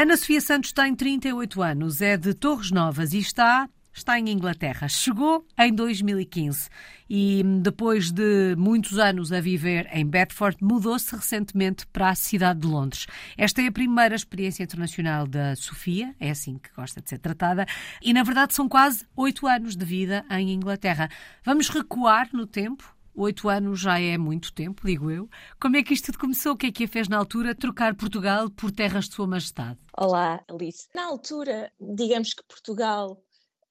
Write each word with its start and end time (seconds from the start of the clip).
Ana 0.00 0.16
Sofia 0.16 0.40
Santos 0.40 0.72
tem 0.72 0.94
38 0.94 1.60
anos, 1.60 2.00
é 2.00 2.16
de 2.16 2.32
Torres 2.32 2.70
Novas 2.70 3.12
e 3.12 3.18
está 3.18 3.68
está 3.92 4.18
em 4.18 4.30
Inglaterra. 4.30 4.88
Chegou 4.88 5.46
em 5.58 5.74
2015 5.74 6.70
e, 7.10 7.42
depois 7.60 8.10
de 8.10 8.56
muitos 8.56 8.98
anos 8.98 9.30
a 9.30 9.42
viver 9.42 9.86
em 9.92 10.06
Bedford, 10.06 10.56
mudou-se 10.62 11.14
recentemente 11.14 11.86
para 11.88 12.08
a 12.08 12.14
cidade 12.14 12.60
de 12.60 12.66
Londres. 12.66 13.06
Esta 13.36 13.60
é 13.60 13.66
a 13.66 13.72
primeira 13.72 14.14
experiência 14.14 14.62
internacional 14.62 15.26
da 15.26 15.54
Sofia, 15.54 16.14
é 16.18 16.30
assim 16.30 16.56
que 16.56 16.70
gosta 16.74 17.02
de 17.02 17.10
ser 17.10 17.18
tratada, 17.18 17.66
e 18.00 18.14
na 18.14 18.22
verdade 18.22 18.54
são 18.54 18.70
quase 18.70 19.04
oito 19.14 19.46
anos 19.46 19.76
de 19.76 19.84
vida 19.84 20.24
em 20.30 20.50
Inglaterra. 20.50 21.10
Vamos 21.44 21.68
recuar 21.68 22.30
no 22.32 22.46
tempo? 22.46 22.99
Oito 23.14 23.48
anos 23.48 23.80
já 23.80 24.00
é 24.00 24.16
muito 24.16 24.52
tempo, 24.52 24.86
digo 24.86 25.10
eu. 25.10 25.28
Como 25.60 25.76
é 25.76 25.82
que 25.82 25.92
isto 25.92 26.06
tudo 26.06 26.18
começou? 26.18 26.52
O 26.52 26.56
que 26.56 26.66
é 26.66 26.72
que 26.72 26.84
a 26.84 26.88
fez 26.88 27.08
na 27.08 27.18
altura 27.18 27.54
trocar 27.54 27.94
Portugal 27.94 28.48
por 28.48 28.70
terras 28.70 29.08
de 29.08 29.14
Sua 29.14 29.26
Majestade? 29.26 29.78
Olá, 29.98 30.42
Alice. 30.48 30.88
Na 30.94 31.06
altura, 31.06 31.72
digamos 31.80 32.32
que 32.32 32.42
Portugal 32.48 33.20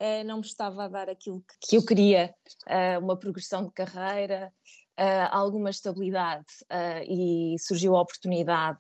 uh, 0.02 0.24
não 0.26 0.38
me 0.38 0.46
estava 0.46 0.84
a 0.84 0.88
dar 0.90 1.10
aquilo 1.10 1.44
que, 1.62 1.78
eu 1.78 1.86
queria, 1.86 2.34
uh, 2.68 3.04
uma 3.04 3.18
progressão 3.18 3.66
de 3.66 3.72
carreira, 3.72 4.52
uh, 5.00 5.30
alguma 5.32 5.70
estabilidade 5.70 6.46
e 7.08 7.56
surgiu 7.60 7.96
a 7.96 8.02
oportunidade 8.02 8.80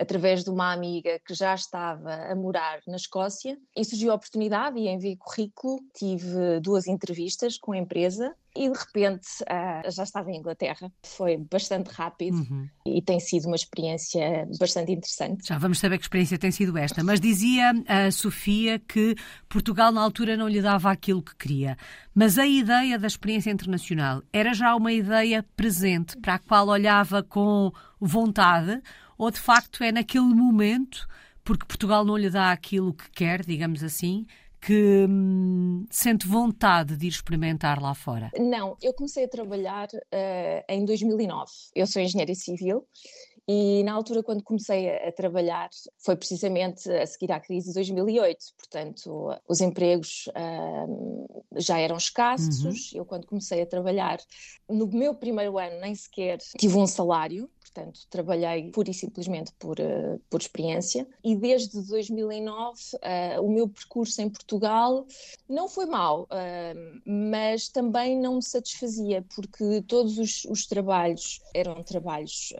através 0.00 0.42
de 0.42 0.50
uma 0.50 0.72
amiga 0.72 1.20
que 1.26 1.34
já 1.34 1.54
estava 1.54 2.10
a 2.10 2.34
morar 2.34 2.80
na 2.88 2.96
Escócia 2.96 3.58
e 3.76 3.84
surgiu 3.84 4.10
a 4.10 4.14
oportunidade 4.14 4.78
e 4.78 4.88
enviei 4.88 5.16
currículo, 5.16 5.78
tive 5.94 6.58
duas 6.60 6.86
entrevistas 6.86 7.58
com 7.58 7.72
a 7.72 7.78
empresa 7.78 8.34
e 8.56 8.68
de 8.68 8.76
repente 8.76 9.28
uh, 9.42 9.90
já 9.90 10.02
estava 10.02 10.30
em 10.30 10.38
Inglaterra. 10.38 10.90
Foi 11.04 11.36
bastante 11.36 11.88
rápido 11.88 12.38
uhum. 12.38 12.68
e 12.84 13.02
tem 13.02 13.20
sido 13.20 13.46
uma 13.46 13.54
experiência 13.54 14.48
bastante 14.58 14.90
interessante. 14.90 15.46
Já 15.46 15.58
vamos 15.58 15.78
saber 15.78 15.98
que 15.98 16.04
experiência 16.04 16.38
tem 16.38 16.50
sido 16.50 16.76
esta, 16.78 17.04
mas 17.04 17.20
dizia 17.20 17.72
a 17.86 18.10
Sofia 18.10 18.78
que 18.78 19.14
Portugal 19.48 19.92
na 19.92 20.00
altura 20.00 20.36
não 20.36 20.48
lhe 20.48 20.62
dava 20.62 20.90
aquilo 20.90 21.22
que 21.22 21.36
queria. 21.36 21.76
Mas 22.14 22.38
a 22.38 22.46
ideia 22.46 22.98
da 22.98 23.06
experiência 23.06 23.50
internacional 23.50 24.22
era 24.32 24.54
já 24.54 24.74
uma 24.74 24.92
ideia 24.92 25.44
presente 25.54 26.16
para 26.16 26.34
a 26.34 26.38
qual 26.38 26.68
olhava 26.68 27.22
com 27.22 27.70
vontade 28.00 28.82
ou 29.20 29.30
de 29.30 29.38
facto 29.38 29.84
é 29.84 29.92
naquele 29.92 30.34
momento, 30.34 31.06
porque 31.44 31.66
Portugal 31.66 32.06
não 32.06 32.16
lhe 32.16 32.30
dá 32.30 32.52
aquilo 32.52 32.94
que 32.94 33.10
quer, 33.10 33.44
digamos 33.44 33.84
assim, 33.84 34.24
que 34.58 35.06
hum, 35.06 35.84
sente 35.90 36.26
vontade 36.26 36.96
de 36.96 37.04
ir 37.04 37.10
experimentar 37.10 37.82
lá 37.82 37.94
fora? 37.94 38.30
Não, 38.38 38.78
eu 38.82 38.94
comecei 38.94 39.24
a 39.24 39.28
trabalhar 39.28 39.88
uh, 39.88 40.64
em 40.66 40.86
2009. 40.86 41.50
Eu 41.74 41.86
sou 41.86 42.00
engenheira 42.00 42.34
civil 42.34 42.86
e 43.52 43.82
na 43.82 43.94
altura, 43.94 44.22
quando 44.22 44.44
comecei 44.44 44.88
a, 44.88 45.10
trabalhar, 45.10 45.68
foi 45.98 46.14
precisamente 46.14 46.88
a 46.88 47.04
seguir 47.04 47.32
à 47.32 47.40
crise 47.40 47.70
de 47.70 47.74
2008. 47.74 48.38
Portanto, 48.56 49.36
os 49.48 49.60
empregos 49.60 50.28
uh, 50.28 51.44
já 51.56 51.76
eram 51.80 51.96
escassos. 51.96 52.62
Uhum. 52.62 53.00
Eu, 53.00 53.04
quando 53.04 53.26
comecei 53.26 53.60
a 53.60 53.66
trabalhar, 53.66 54.20
no 54.68 54.86
meu 54.86 55.16
primeiro 55.16 55.58
ano, 55.58 55.80
nem 55.80 55.92
sequer 55.96 56.38
tive 56.38 56.76
um 56.76 56.86
salário 56.86 57.50
portanto, 57.72 58.00
trabalhei 58.10 58.70
pura 58.72 58.90
e 58.90 58.94
simplesmente 58.94 59.52
por, 59.58 59.78
uh, 59.78 60.20
por 60.28 60.40
experiência. 60.40 61.06
E 61.22 61.36
desde 61.36 61.80
2009, 61.82 62.80
uh, 62.94 62.98
eh, 63.02 63.40
o 63.40 63.48
meu 63.48 63.68
percurso 63.68 64.20
em 64.20 64.28
Portugal 64.28 65.06
não 65.48 65.68
foi 65.68 65.86
mau, 65.86 66.28
mas 67.06 67.68
também 67.68 68.18
não 68.18 68.36
me 68.36 68.42
satisfazia, 68.42 69.24
porque 69.34 69.82
todos 69.86 70.18
os, 70.18 70.44
os 70.46 70.66
trabalhos 70.66 71.40
eram 71.54 71.82
trabalhos 71.82 72.52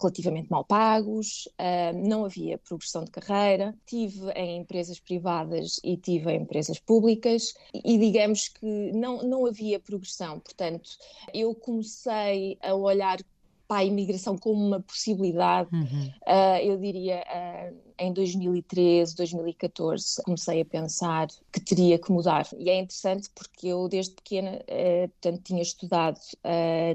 relativamente 0.00 0.50
mal 0.50 0.64
pagos, 0.64 1.48
não 1.94 2.24
havia 2.24 2.58
progressão 2.58 3.04
de 3.04 3.10
carreira. 3.10 3.74
Tive 3.86 4.30
em 4.32 4.58
empresas 4.58 4.98
privadas 4.98 5.80
e 5.82 5.96
tive 5.96 6.32
em 6.32 6.42
empresas 6.42 6.78
públicas, 6.78 7.54
e 7.72 7.98
digamos 7.98 8.48
que 8.48 8.92
não, 8.92 9.22
não 9.22 9.46
havia 9.46 9.80
progressão. 9.80 10.40
Portanto, 10.40 10.90
eu 11.32 11.54
comecei 11.54 12.58
a 12.62 12.74
olhar 12.74 13.18
para 13.66 13.78
a 13.78 13.84
imigração 13.84 14.36
como 14.36 14.64
uma 14.66 14.80
possibilidade, 14.80 15.68
uhum. 15.72 16.12
uh, 16.26 16.58
eu 16.62 16.78
diria 16.78 17.22
uh, 17.22 17.76
em 17.98 18.12
2013, 18.12 19.16
2014, 19.16 20.22
comecei 20.22 20.60
a 20.60 20.64
pensar 20.64 21.28
que 21.52 21.60
teria 21.60 21.98
que 21.98 22.12
mudar. 22.12 22.46
E 22.58 22.68
é 22.68 22.78
interessante 22.78 23.30
porque 23.34 23.68
eu, 23.68 23.88
desde 23.88 24.14
pequena, 24.14 24.56
uh, 24.56 25.08
portanto, 25.08 25.42
tinha 25.44 25.62
estudado 25.62 26.18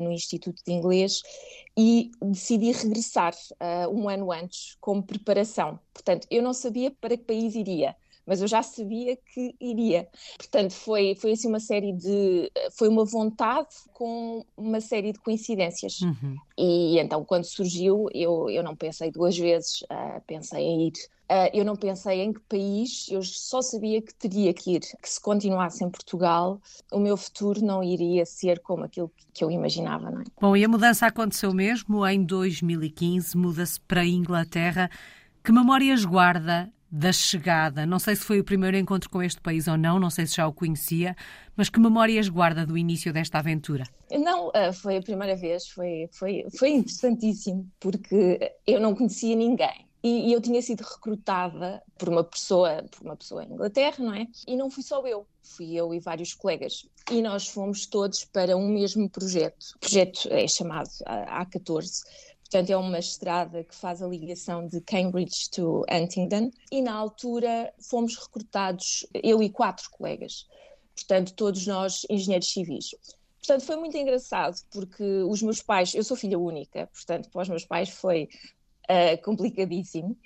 no 0.02 0.12
Instituto 0.12 0.62
de 0.66 0.72
Inglês 0.72 1.22
e 1.78 2.12
decidi 2.22 2.72
regressar 2.72 3.34
um 3.91 4.09
ano 4.09 4.31
antes, 4.31 4.75
como 4.80 5.01
preparação. 5.01 5.80
Portanto, 5.94 6.28
eu 6.30 6.41
não 6.41 6.53
sabia 6.53 6.91
para 6.91 7.18
que 7.18 7.24
país 7.24 7.56
iria 7.56 7.96
mas 8.29 8.41
eu 8.44 8.47
já 8.47 8.62
sabia 8.62 9.17
que 9.34 9.56
iria. 9.59 10.07
Portanto, 10.38 10.72
foi, 10.72 11.16
foi 11.16 11.31
assim 11.31 11.47
uma 11.47 11.59
série 11.59 11.91
de. 11.91 12.51
Foi 12.78 12.88
uma 12.88 13.03
vontade 13.03 13.69
com 13.91 14.45
uma 14.56 14.79
série 14.79 15.12
de 15.12 15.19
coincidências. 15.19 16.01
Uhum. 16.01 16.38
E 16.56 17.00
então, 17.00 17.25
quando 17.25 17.45
surgiu, 17.45 18.07
eu, 18.13 18.47
eu 18.47 18.62
não 18.62 18.75
pensei 18.75 19.09
duas 19.09 19.35
vezes, 19.35 19.81
uh, 19.81 20.22
pensei 20.28 20.62
em 20.62 20.88
ir. 20.88 20.94
Uh, 21.31 21.50
eu 21.53 21.66
não 21.66 21.75
pensei 21.75 22.22
em 22.22 22.31
que 22.34 22.39
país, 22.41 23.07
eu 23.09 23.23
só 23.23 23.63
sabia 23.63 24.00
que 24.00 24.13
teria 24.13 24.53
que 24.53 24.75
ir, 24.75 24.79
que 24.79 25.09
se 25.09 25.22
continuasse 25.22 25.84
em 25.84 25.89
Portugal, 25.89 26.59
o 26.91 27.00
meu 27.00 27.16
futuro 27.18 27.63
não 27.63 27.84
iria 27.84 28.25
ser 28.25 28.59
como 28.59 28.84
aquilo 28.84 29.12
que 29.34 29.44
eu 29.44 29.50
imaginava, 29.50 30.09
não 30.12 30.22
é? 30.22 30.23
Bom, 30.39 30.56
e 30.56 30.63
a 30.63 30.68
mudança 30.68 31.07
aconteceu 31.07 31.51
mesmo 31.53 32.06
em 32.06 32.23
2015, 32.23 33.35
muda-se 33.35 33.79
para 33.81 34.01
a 34.01 34.06
Inglaterra. 34.07 34.89
Que 35.44 35.51
memórias 35.51 36.03
guarda 36.03 36.72
da 36.91 37.11
chegada? 37.11 37.85
Não 37.85 38.00
sei 38.00 38.16
se 38.16 38.23
foi 38.23 38.39
o 38.39 38.44
primeiro 38.44 38.77
encontro 38.77 39.09
com 39.09 39.22
este 39.22 39.39
país 39.41 39.67
ou 39.67 39.77
não, 39.77 40.00
não 40.00 40.09
sei 40.09 40.25
se 40.25 40.35
já 40.35 40.47
o 40.47 40.53
conhecia, 40.53 41.16
mas 41.55 41.69
que 41.69 41.79
memórias 41.79 42.29
guarda 42.29 42.66
do 42.66 42.77
início 42.77 43.13
desta 43.13 43.39
aventura? 43.39 43.83
Não, 44.11 44.51
eh, 44.53 44.72
foi 44.72 44.97
a 44.97 45.01
primeira 45.01 45.35
vez, 45.35 45.67
foi, 45.67 46.09
foi, 46.11 46.45
foi 46.57 46.69
interessantíssimo, 46.69 47.69
porque 47.79 48.53
eu 48.66 48.79
não 48.79 48.95
conhecia 48.95 49.35
ninguém. 49.35 49.89
E, 50.01 50.31
eu 50.31 50.39
tinha 50.39 50.61
sido 50.61 50.81
recrutada 50.81 51.83
por 51.97 52.07
uma 52.07 52.23
pessoa, 52.23 52.85
por 52.89 53.06
uma 53.06 53.17
pessoa 53.17 53.44
em 53.44 53.51
Inglaterra, 53.51 53.97
não 54.00 54.13
é? 54.13 54.27
E 54.47 54.56
não 54.56 54.69
fui 54.69 54.81
só 54.81 55.06
eu, 55.06 55.27
fui 55.44 55.75
eu 55.75 55.94
e 55.94 56.00
vários 56.00 56.33
colegas. 56.33 56.88
E 57.11 57.21
nós 57.21 57.47
fomos 57.47 57.85
todos 57.85 58.23
para 58.23 58.56
um 58.56 58.69
mesmo 58.69 59.09
projeto. 59.09 59.73
O 59.75 59.79
projeto 59.79 60.29
é 60.31 60.47
chamado 60.47 60.89
A14 61.06 62.03
Portanto, 62.52 62.72
é 62.72 62.78
uma 62.78 62.98
estrada 62.98 63.64
que 63.64 63.76
faz 63.76 64.02
a 64.02 64.08
ligação 64.08 64.66
de 64.66 64.82
Cambridge 64.82 65.52
to 65.52 65.86
Huntingdon 65.90 66.50
e 66.72 66.82
na 66.82 66.94
altura 66.94 67.72
fomos 67.80 68.18
recrutados, 68.18 69.06
eu 69.14 69.44
e 69.44 69.52
quatro 69.52 69.88
colegas, 69.92 70.48
portanto, 70.96 71.34
todos 71.36 71.68
nós 71.68 72.08
engenheiros 72.10 72.52
civis. 72.52 72.96
Portanto, 73.38 73.64
foi 73.64 73.76
muito 73.76 73.96
engraçado 73.96 74.56
porque 74.72 75.04
os 75.04 75.44
meus 75.44 75.62
pais, 75.62 75.94
eu 75.94 76.04
sou 76.04 76.18
filha 76.18 76.40
única, 76.40 76.88
portanto, 76.88 77.30
para 77.30 77.44
os 77.44 77.50
meus 77.50 77.66
pais 77.66 77.90
foi 77.90 78.28
uh, 78.90 79.22
complicadíssimo. 79.24 80.18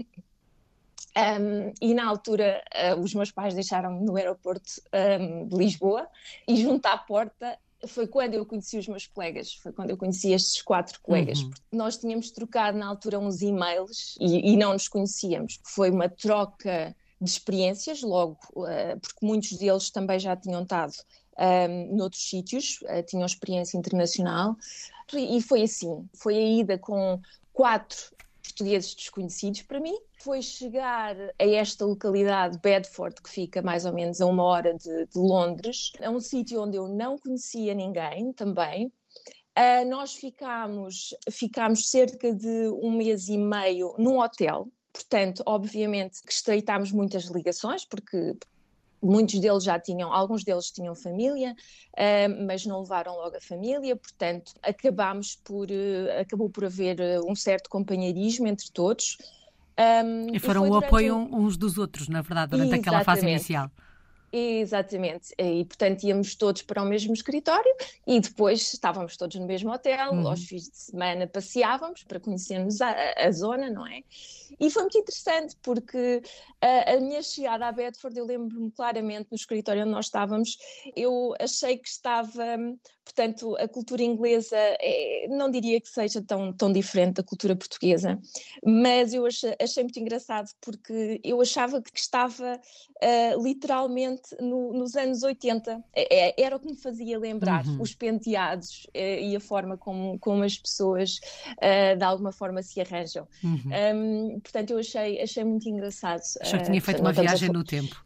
Um, 1.16 1.74
e 1.82 1.94
na 1.94 2.08
altura 2.08 2.64
uh, 2.74 3.00
os 3.02 3.14
meus 3.14 3.32
pais 3.32 3.54
deixaram-me 3.54 4.04
no 4.04 4.16
aeroporto 4.16 4.82
um, 5.20 5.48
de 5.48 5.58
Lisboa 5.58 6.08
e 6.48 6.56
junto 6.56 6.86
à 6.86 6.98
porta 6.98 7.60
foi 7.88 8.08
quando 8.08 8.34
eu 8.34 8.46
conheci 8.46 8.78
os 8.78 8.88
meus 8.88 9.08
colegas, 9.08 9.54
foi 9.56 9.72
quando 9.72 9.90
eu 9.90 9.98
conheci 9.98 10.32
estes 10.32 10.62
quatro 10.62 11.00
colegas. 11.02 11.42
Uhum. 11.42 11.52
Nós 11.72 11.98
tínhamos 11.98 12.32
trocado 12.32 12.78
na 12.78 12.88
altura 12.88 13.20
uns 13.20 13.42
e-mails 13.42 14.16
e, 14.20 14.54
e, 14.54 14.58
não 14.58 14.74
nos 14.74 14.88
conhecíamos. 14.88 15.60
Foi 15.64 15.90
uma 15.90 16.10
troca 16.10 16.96
de 17.20 17.30
experiências, 17.30 18.02
logo, 18.02 18.38
uh, 18.52 19.00
porque 19.00 19.26
muitos 19.26 19.57
deles 19.57 19.90
também 19.90 20.19
já 20.19 20.36
tinham 20.36 20.63
estado 20.63 20.94
um, 21.38 21.44
ehm, 21.44 21.96
noutros 21.96 22.30
sítios, 22.30 22.80
uh, 22.84 23.04
tinham 23.06 23.25
experiência 23.25 23.78
internacional. 23.78 24.56
E 25.13 25.42
foi 25.42 25.63
assim: 25.63 26.07
foi 26.13 26.36
a 26.36 26.62
ida 26.62 26.78
com 26.78 27.19
quatro 27.54 28.13
portugueses 28.54 28.94
desconhecidos 28.94 29.64
para 29.64 29.80
mim. 29.80 29.98
Foi 30.22 30.42
chegar 30.42 31.16
a 31.18 31.46
esta 31.46 31.86
localidade, 31.86 32.60
Bedford, 32.60 33.22
que 33.22 33.30
fica 33.30 33.62
mais 33.62 33.86
ou 33.86 33.94
menos 33.94 34.22
a 34.22 34.26
uma 34.26 34.44
hora 34.44 34.74
de, 34.74 35.08
de 35.08 35.18
Londres, 35.18 35.92
é 36.00 36.10
um 36.10 36.20
sítio 36.20 36.62
onde 36.62 36.78
eu 36.78 36.88
não 36.88 37.18
conhecia 37.18 37.74
ninguém 37.74 38.32
também. 38.32 38.92
Uh, 39.58 39.88
nós 39.88 40.16
ficámos, 40.16 41.14
ficámos 41.30 41.90
cerca 41.90 42.34
de 42.34 42.70
um 42.82 42.92
mês 42.92 43.28
e 43.28 43.38
meio 43.38 43.94
num 44.00 44.20
hotel, 44.20 44.68
portanto, 44.92 45.44
obviamente 45.46 46.22
que 46.24 46.32
estreitámos 46.32 46.92
muitas 46.92 47.26
ligações, 47.26 47.86
porque 47.86 48.36
muitos 49.04 49.40
deles 49.40 49.64
já 49.64 49.80
tinham, 49.80 50.12
alguns 50.12 50.44
deles 50.44 50.72
tinham 50.72 50.96
família, 50.96 51.56
uh, 51.94 52.46
mas 52.48 52.66
não 52.66 52.82
levaram 52.82 53.16
logo 53.16 53.36
a 53.36 53.42
família, 53.42 53.96
portanto, 53.96 54.54
acabámos 54.62 55.36
por, 55.44 55.70
uh, 55.70 56.22
acabou 56.22 56.50
por 56.50 56.66
haver 56.66 57.00
uh, 57.00 57.30
um 57.30 57.36
certo 57.36 57.70
companheirismo 57.70 58.48
entre 58.48 58.72
todos. 58.72 59.18
E 60.32 60.40
foram 60.40 60.68
e 60.68 60.70
o 60.70 60.76
apoio 60.76 61.16
um... 61.16 61.46
uns 61.46 61.58
dos 61.58 61.78
outros, 61.78 62.08
na 62.08 62.22
verdade, 62.22 62.52
durante 62.52 62.68
Exatamente. 62.68 62.90
aquela 62.90 63.04
fase 63.04 63.28
inicial. 63.28 63.72
Exatamente, 64.35 65.31
e 65.38 65.63
portanto 65.63 66.01
íamos 66.06 66.33
todos 66.33 66.63
para 66.63 66.81
o 66.81 66.85
mesmo 66.88 67.13
escritório 67.13 67.71
e 68.07 68.19
depois 68.19 68.74
estávamos 68.74 69.15
todos 69.15 69.35
no 69.35 69.45
mesmo 69.45 69.71
hotel, 69.71 70.12
uhum. 70.12 70.27
aos 70.27 70.44
fins 70.44 70.71
de 70.71 70.75
semana 70.75 71.27
passeávamos 71.27 72.03
para 72.03 72.19
conhecermos 72.19 72.81
a, 72.81 72.95
a, 73.15 73.31
zona, 73.31 73.69
não 73.69 73.85
é? 73.85 74.01
E 74.59 74.71
foi 74.71 74.81
muito 74.81 74.97
interessante 74.97 75.56
porque 75.62 76.24
a, 76.59 76.94
a 76.94 77.00
minha 77.00 77.21
chegada 77.21 77.68
à 77.68 77.71
Bedford, 77.71 78.18
eu 78.18 78.25
lembro-me 78.25 78.71
claramente 78.71 79.27
no 79.30 79.35
escritório 79.35 79.83
onde 79.83 79.91
nós 79.91 80.06
estávamos, 80.06 80.57
eu 80.95 81.35
achei 81.39 81.77
que 81.77 81.88
estava, 81.88 82.57
portanto, 83.04 83.56
a 83.58 83.68
cultura 83.68 84.02
inglesa, 84.02 84.58
é, 84.58 85.28
não 85.30 85.50
diria 85.52 85.80
que 85.80 85.90
seja 85.90 86.22
tão, 86.22 86.54
tão 86.54 86.72
diferente 86.72 87.16
da 87.16 87.24
cultura 87.24 87.56
portuguesa, 87.56 88.20
mas 88.66 89.14
eu 89.14 89.26
achei, 89.26 89.56
achei 89.62 89.84
muito 89.84 90.00
engraçado 90.00 90.50
porque 90.62 91.20
eu 91.24 91.42
achava 91.42 91.82
que 91.82 91.92
estava 91.98 92.56
uh, 92.56 93.44
literalmente 93.44 94.36
no, 94.40 94.74
nos 94.74 94.96
anos 94.96 95.24
80. 95.24 95.84
É, 95.94 96.30
é, 96.30 96.44
era 96.44 96.56
o 96.56 96.60
que 96.60 96.68
me 96.68 96.78
fazia 96.78 97.20
lembrar 97.20 97.66
uhum. 97.66 97.82
os 97.82 97.94
penteados 97.94 98.88
uh, 98.96 99.22
e 99.22 99.36
a 99.36 99.40
forma 99.40 99.78
como, 99.78 100.18
como 100.20 100.44
as 100.44 100.58
pessoas 100.58 101.20
uh, 101.58 101.98
de 101.98 102.04
alguma 102.04 102.32
forma 102.32 102.64
se 102.64 102.80
arranjam. 102.80 103.28
Uhum. 103.44 104.34
Um, 104.36 104.40
portanto, 104.40 104.72
eu 104.72 104.80
achei, 104.80 105.22
achei 105.22 105.44
muito 105.44 105.68
engraçado. 105.68 106.22
Achou 106.42 106.60
que 106.60 106.66
tinha 106.66 106.82
feito 106.82 107.02
uma 107.02 107.14
viagem 107.14 107.50
no 107.50 107.64
tempo. 107.64 108.04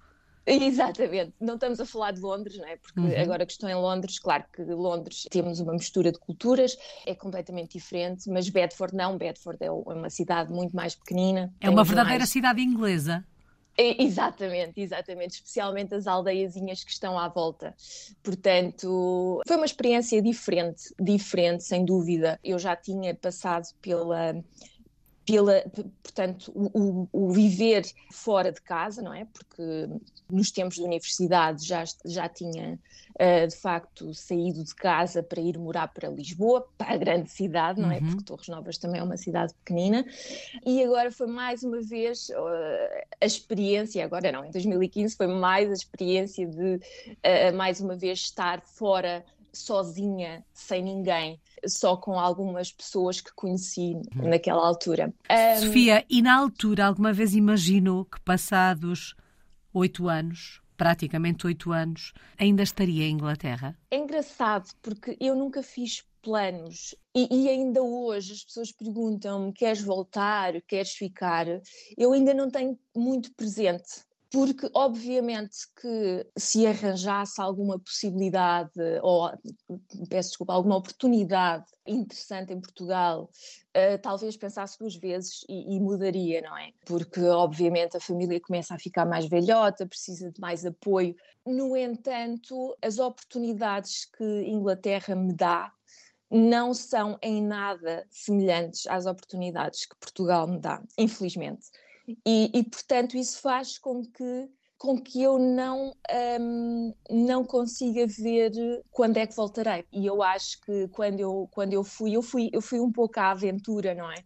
Exatamente, 0.48 1.34
não 1.42 1.56
estamos 1.56 1.78
a 1.82 1.86
falar 1.86 2.12
de 2.12 2.22
Londres, 2.22 2.58
não 2.58 2.66
é? 2.66 2.78
Porque 2.78 3.00
uhum. 3.02 3.22
agora 3.22 3.46
que 3.46 3.52
estou 3.52 3.70
em 3.70 3.76
Londres, 3.76 4.18
claro 4.18 4.46
que 4.54 4.64
Londres 4.64 5.28
temos 5.30 5.60
uma 5.60 5.74
mistura 5.74 6.10
de 6.10 6.18
culturas, 6.18 6.78
é 7.06 7.14
completamente 7.14 7.78
diferente, 7.78 8.30
mas 8.30 8.48
Bedford 8.48 8.96
não, 8.96 9.18
Bedford 9.18 9.58
é 9.62 9.70
uma 9.70 10.10
cidade 10.10 10.54
muito 10.54 10.74
mais 10.74 10.96
pequenina. 10.96 11.54
É 11.60 11.70
uma 11.70 11.84
verdadeira 11.84 12.20
mais... 12.20 12.30
cidade 12.30 12.62
inglesa. 12.62 13.26
Exatamente, 13.78 14.82
exatamente, 14.82 15.36
especialmente 15.36 15.94
as 15.94 16.08
aldeiazinhas 16.08 16.84
que 16.84 16.92
estão 16.92 17.20
à 17.20 17.28
volta. 17.28 17.76
Portanto, 18.24 19.42
foi 19.46 19.56
uma 19.56 19.66
experiência 19.68 20.20
diferente, 20.20 20.96
diferente, 21.00 21.64
sem 21.64 21.86
dúvida. 21.86 22.40
Eu 22.44 22.58
já 22.58 22.76
tinha 22.76 23.14
passado 23.14 23.68
pela 23.80 24.34
pela, 25.28 25.62
portanto, 26.02 26.50
o, 26.56 27.06
o, 27.12 27.32
viver 27.34 27.84
fora 28.14 28.50
de 28.50 28.62
casa, 28.62 29.02
não 29.02 29.14
é? 29.14 29.26
Porque 29.26 29.90
nos 30.32 30.52
tempos 30.52 30.78
de 30.78 30.84
universidade 30.84 31.66
já, 31.68 31.84
já 32.06 32.30
tinha, 32.30 32.80
uh, 33.16 33.48
de 33.48 33.56
facto, 33.58 34.14
saído 34.14 34.64
de 34.64 34.74
casa 34.74 35.22
para 35.22 35.42
ir 35.42 35.58
morar 35.58 35.90
para 35.90 36.08
Lisboa, 36.08 36.66
para 36.78 36.94
a 36.94 36.98
grande 36.98 37.30
cidade, 37.30 37.82
não 37.82 37.92
é? 37.92 37.98
Uhum. 37.98 38.08
Porque 38.08 38.24
Torres 38.24 38.48
Novas 38.48 38.78
também 38.78 39.02
é 39.02 39.04
uma 39.04 39.18
cidade 39.18 39.54
pequenina. 39.66 40.06
E 40.66 40.82
agora 40.82 41.12
foi 41.12 41.28
mais 41.28 41.62
uma 41.62 41.82
vez 41.82 42.30
uh, 42.30 43.06
a 43.20 43.26
experiência, 43.26 44.06
agora 44.06 44.32
não, 44.32 44.46
em 44.46 44.52
2015 44.52 45.18
foi 45.18 45.28
mais 45.28 45.70
a 45.70 45.74
experiência 45.74 46.48
de, 46.48 46.76
uh, 46.76 47.54
mais 47.54 47.82
uma 47.82 47.98
vez, 47.98 48.20
estar 48.20 48.62
fora 48.62 49.26
sozinha, 49.54 50.44
sem 50.54 50.84
ninguém, 50.84 51.40
só 51.66 51.98
com 51.98 52.20
algumas 52.20 52.72
pessoas 52.72 53.22
que 53.22 53.32
conheci 53.34 53.96
hum. 53.96 54.30
naquela 54.30 54.66
altura. 54.66 55.14
Um... 55.30 55.66
Sofia, 55.66 56.06
e 56.10 56.22
na 56.22 56.36
altura 56.36 56.86
alguma 56.86 57.14
vez 57.14 57.34
imaginou 57.34 58.06
que 58.06 58.20
passados 58.22 59.16
oito 59.74 60.08
anos, 60.08 60.62
praticamente 60.76 61.48
oito 61.48 61.72
anos, 61.72 62.14
ainda 62.38 62.64
estaria 62.64 63.06
em 63.06 63.14
Inglaterra? 63.14 63.78
É 63.92 63.98
engraçado 63.98 64.70
porque 64.82 65.18
eu 65.20 65.36
nunca 65.36 65.64
fiz 65.64 66.04
planos 66.22 66.94
e, 67.16 67.28
e, 67.32 67.50
ainda 67.50 67.82
hoje 67.82 68.34
as 68.34 68.44
pessoas 68.44 68.72
perguntam-me: 68.72 69.54
queres 69.54 69.82
voltar, 69.82 70.62
queres 70.64 70.92
ficar? 70.92 71.48
Eu 71.98 72.14
ainda 72.14 72.34
não 72.34 72.50
tenho 72.50 72.78
muito 72.96 73.34
presente 73.34 74.06
porque 74.32 74.70
obviamente 74.74 75.58
que 75.80 76.28
se 76.38 76.68
arranjasse 76.68 77.40
alguma 77.40 77.80
possibilidade, 77.80 78.72
ou 79.02 79.32
peço 80.10 80.30
desculpa, 80.30 80.54
alguma 80.54 80.78
oportunidade 80.78 81.66
interessante 81.86 82.52
em 82.52 82.60
Portugal, 82.60 83.30
uh, 83.70 83.98
talvez 84.02 84.36
pensasse 84.36 84.78
duas 84.78 84.96
vezes 84.96 85.46
e, 85.48 85.76
e, 85.76 85.80
mudaria, 85.80 86.42
não 86.42 86.58
é? 86.58 86.72
Porque 86.86 87.22
obviamente 87.22 87.96
a 87.96 88.02
família 88.02 88.40
começa 88.42 88.76
a 88.76 88.80
ficar 88.80 89.06
mais 89.06 89.26
velhota, 89.28 89.88
precisa 89.88 90.32
de 90.32 90.42
mais 90.42 90.66
apoio. 90.66 91.16
No 91.46 91.78
entanto, 91.78 92.76
as 92.82 93.00
oportunidades 93.00 94.06
que 94.06 94.24
Inglaterra 94.24 95.16
me 95.16 95.34
dá 95.34 95.72
não 96.30 96.74
são 96.74 97.18
em 97.22 97.42
nada 97.42 98.06
semelhantes 98.10 98.86
às 98.88 99.06
oportunidades 99.06 99.86
que 99.86 99.96
Portugal 99.96 100.46
me 100.46 100.60
dá, 100.60 100.84
infelizmente. 100.98 101.68
E, 102.26 102.52
e, 102.54 102.64
portanto, 102.64 103.18
isso 103.18 103.42
faz 103.42 103.78
com 103.78 104.02
que, 104.02 104.50
com 104.78 104.98
que 104.98 105.22
eu 105.22 105.38
não, 105.38 105.94
um, 106.40 106.94
não 107.10 107.44
consiga 107.44 108.08
ver 108.08 108.52
quando 108.92 109.18
é 109.18 109.28
que 109.28 109.36
voltarei. 109.36 109.86
E 109.92 110.06
eu 110.06 110.24
acho 110.24 110.62
que 110.62 110.88
quando 110.90 111.20
eu, 111.20 111.48
quando 111.52 111.74
eu 111.74 111.84
fui, 111.84 112.16
eu 112.16 112.22
fui, 112.22 112.50
eu 112.54 112.62
fui 112.62 112.80
um 112.80 112.92
pouco 112.92 113.20
à 113.20 113.32
aventura, 113.32 113.94
não 113.94 114.10
é? 114.10 114.24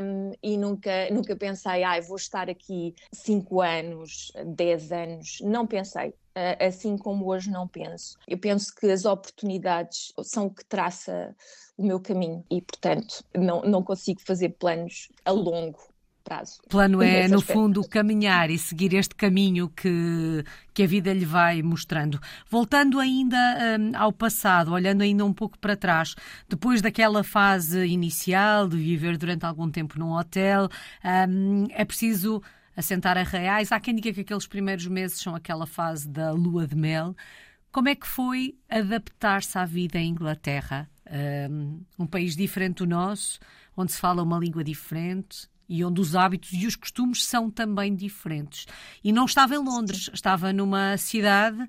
Um, 0.00 0.30
e 0.42 0.56
nunca, 0.56 1.10
nunca 1.10 1.34
pensei, 1.34 1.82
ah, 1.82 2.00
vou 2.00 2.16
estar 2.16 2.48
aqui 2.48 2.94
5 3.12 3.60
anos, 3.60 4.30
10 4.54 4.92
anos. 4.92 5.38
Não 5.42 5.66
pensei, 5.66 6.14
assim 6.60 6.96
como 6.96 7.26
hoje 7.26 7.50
não 7.50 7.66
penso. 7.66 8.16
Eu 8.28 8.38
penso 8.38 8.72
que 8.74 8.86
as 8.86 9.04
oportunidades 9.04 10.12
são 10.22 10.46
o 10.46 10.54
que 10.54 10.64
traça 10.64 11.34
o 11.76 11.84
meu 11.84 11.98
caminho 11.98 12.44
e, 12.50 12.62
portanto, 12.62 13.24
não, 13.34 13.62
não 13.62 13.82
consigo 13.82 14.20
fazer 14.24 14.50
planos 14.50 15.08
a 15.24 15.32
longo 15.32 15.95
prazo. 16.26 16.60
O 16.66 16.68
plano 16.68 17.00
é, 17.00 17.28
no 17.28 17.40
fundo, 17.40 17.86
caminhar 17.88 18.50
e 18.50 18.58
seguir 18.58 18.92
este 18.94 19.14
caminho 19.14 19.68
que, 19.68 20.44
que 20.74 20.82
a 20.82 20.86
vida 20.86 21.12
lhe 21.12 21.24
vai 21.24 21.62
mostrando. 21.62 22.20
Voltando 22.50 22.98
ainda 22.98 23.36
um, 23.78 23.96
ao 23.96 24.12
passado, 24.12 24.72
olhando 24.72 25.02
ainda 25.02 25.24
um 25.24 25.32
pouco 25.32 25.56
para 25.58 25.76
trás, 25.76 26.16
depois 26.48 26.82
daquela 26.82 27.22
fase 27.22 27.86
inicial 27.86 28.68
de 28.68 28.76
viver 28.76 29.16
durante 29.16 29.46
algum 29.46 29.70
tempo 29.70 29.98
num 29.98 30.12
hotel, 30.12 30.68
um, 31.28 31.66
é 31.70 31.84
preciso 31.84 32.42
assentar 32.76 33.16
a 33.16 33.22
reais. 33.22 33.70
Há 33.70 33.78
quem 33.78 33.94
diga 33.94 34.12
que 34.12 34.20
aqueles 34.22 34.46
primeiros 34.46 34.86
meses 34.88 35.20
são 35.20 35.34
aquela 35.34 35.66
fase 35.66 36.08
da 36.08 36.32
lua 36.32 36.66
de 36.66 36.74
mel. 36.74 37.14
Como 37.70 37.88
é 37.88 37.94
que 37.94 38.06
foi 38.06 38.56
adaptar-se 38.68 39.56
à 39.58 39.64
vida 39.64 39.98
em 39.98 40.10
Inglaterra? 40.10 40.88
Um, 41.50 41.82
um 41.98 42.06
país 42.06 42.34
diferente 42.34 42.78
do 42.78 42.86
nosso, 42.86 43.38
onde 43.76 43.92
se 43.92 43.98
fala 43.98 44.22
uma 44.22 44.38
língua 44.38 44.64
diferente, 44.64 45.48
e 45.68 45.84
onde 45.84 46.00
os 46.00 46.14
hábitos 46.14 46.52
e 46.52 46.66
os 46.66 46.76
costumes 46.76 47.24
são 47.24 47.50
também 47.50 47.94
diferentes. 47.94 48.66
E 49.02 49.12
não 49.12 49.24
estava 49.24 49.54
em 49.54 49.58
Londres, 49.58 50.10
estava 50.12 50.52
numa 50.52 50.96
cidade 50.96 51.68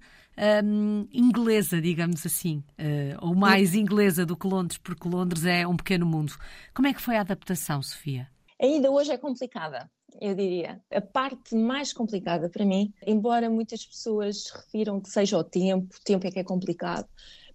um, 0.64 1.08
inglesa, 1.12 1.82
digamos 1.82 2.26
assim, 2.26 2.64
uh, 2.80 3.26
ou 3.26 3.36
mais 3.36 3.74
inglesa 3.74 4.26
do 4.26 4.38
que 4.38 4.48
Londres, 4.48 4.78
porque 4.78 5.08
Londres 5.08 5.46
é 5.46 5.68
um 5.68 5.76
pequeno 5.76 6.06
mundo. 6.06 6.34
Como 6.74 6.88
é 6.88 6.94
que 6.94 7.02
foi 7.02 7.18
a 7.18 7.22
adaptação, 7.22 7.82
Sofia? 7.82 8.30
Ainda 8.62 8.90
hoje 8.90 9.12
é 9.12 9.18
complicada, 9.18 9.90
eu 10.22 10.34
diria. 10.36 10.82
A 10.92 11.02
parte 11.02 11.56
mais 11.56 11.94
complicada 11.94 12.50
para 12.50 12.66
mim, 12.66 12.94
embora 13.06 13.50
muitas 13.50 13.86
pessoas 13.86 14.50
refiram 14.52 15.00
que 15.00 15.10
seja 15.10 15.38
o 15.38 15.44
tempo, 15.44 15.96
o 15.96 16.04
tempo 16.04 16.26
é 16.26 16.32
que 16.32 16.40
é 16.40 16.44
complicado, 16.44 17.08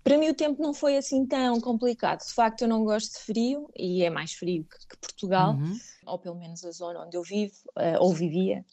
para 0.03 0.19
mim 0.19 0.29
o 0.29 0.35
tempo 0.35 0.61
não 0.61 0.75
foi 0.75 0.97
assim 0.97 1.25
tão 1.27 1.61
complicado. 1.61 2.27
De 2.27 2.33
facto, 2.33 2.63
eu 2.63 2.69
não 2.69 2.85
gosto 2.85 3.13
de 3.13 3.25
frio 3.25 3.69
e 3.77 4.03
é 4.03 4.11
mais 4.11 4.33
frio 4.33 4.65
que, 4.65 4.89
que 4.89 4.97
Portugal, 5.01 5.55
uhum. 5.55 5.77
Ou 6.07 6.19
pelo 6.19 6.37
menos 6.37 6.65
a 6.65 6.71
zona 6.71 7.05
onde 7.05 7.17
eu 7.17 7.23
vivo 7.23 7.55
uh, 7.77 8.01
ou 8.01 8.13
vivia. 8.13 8.65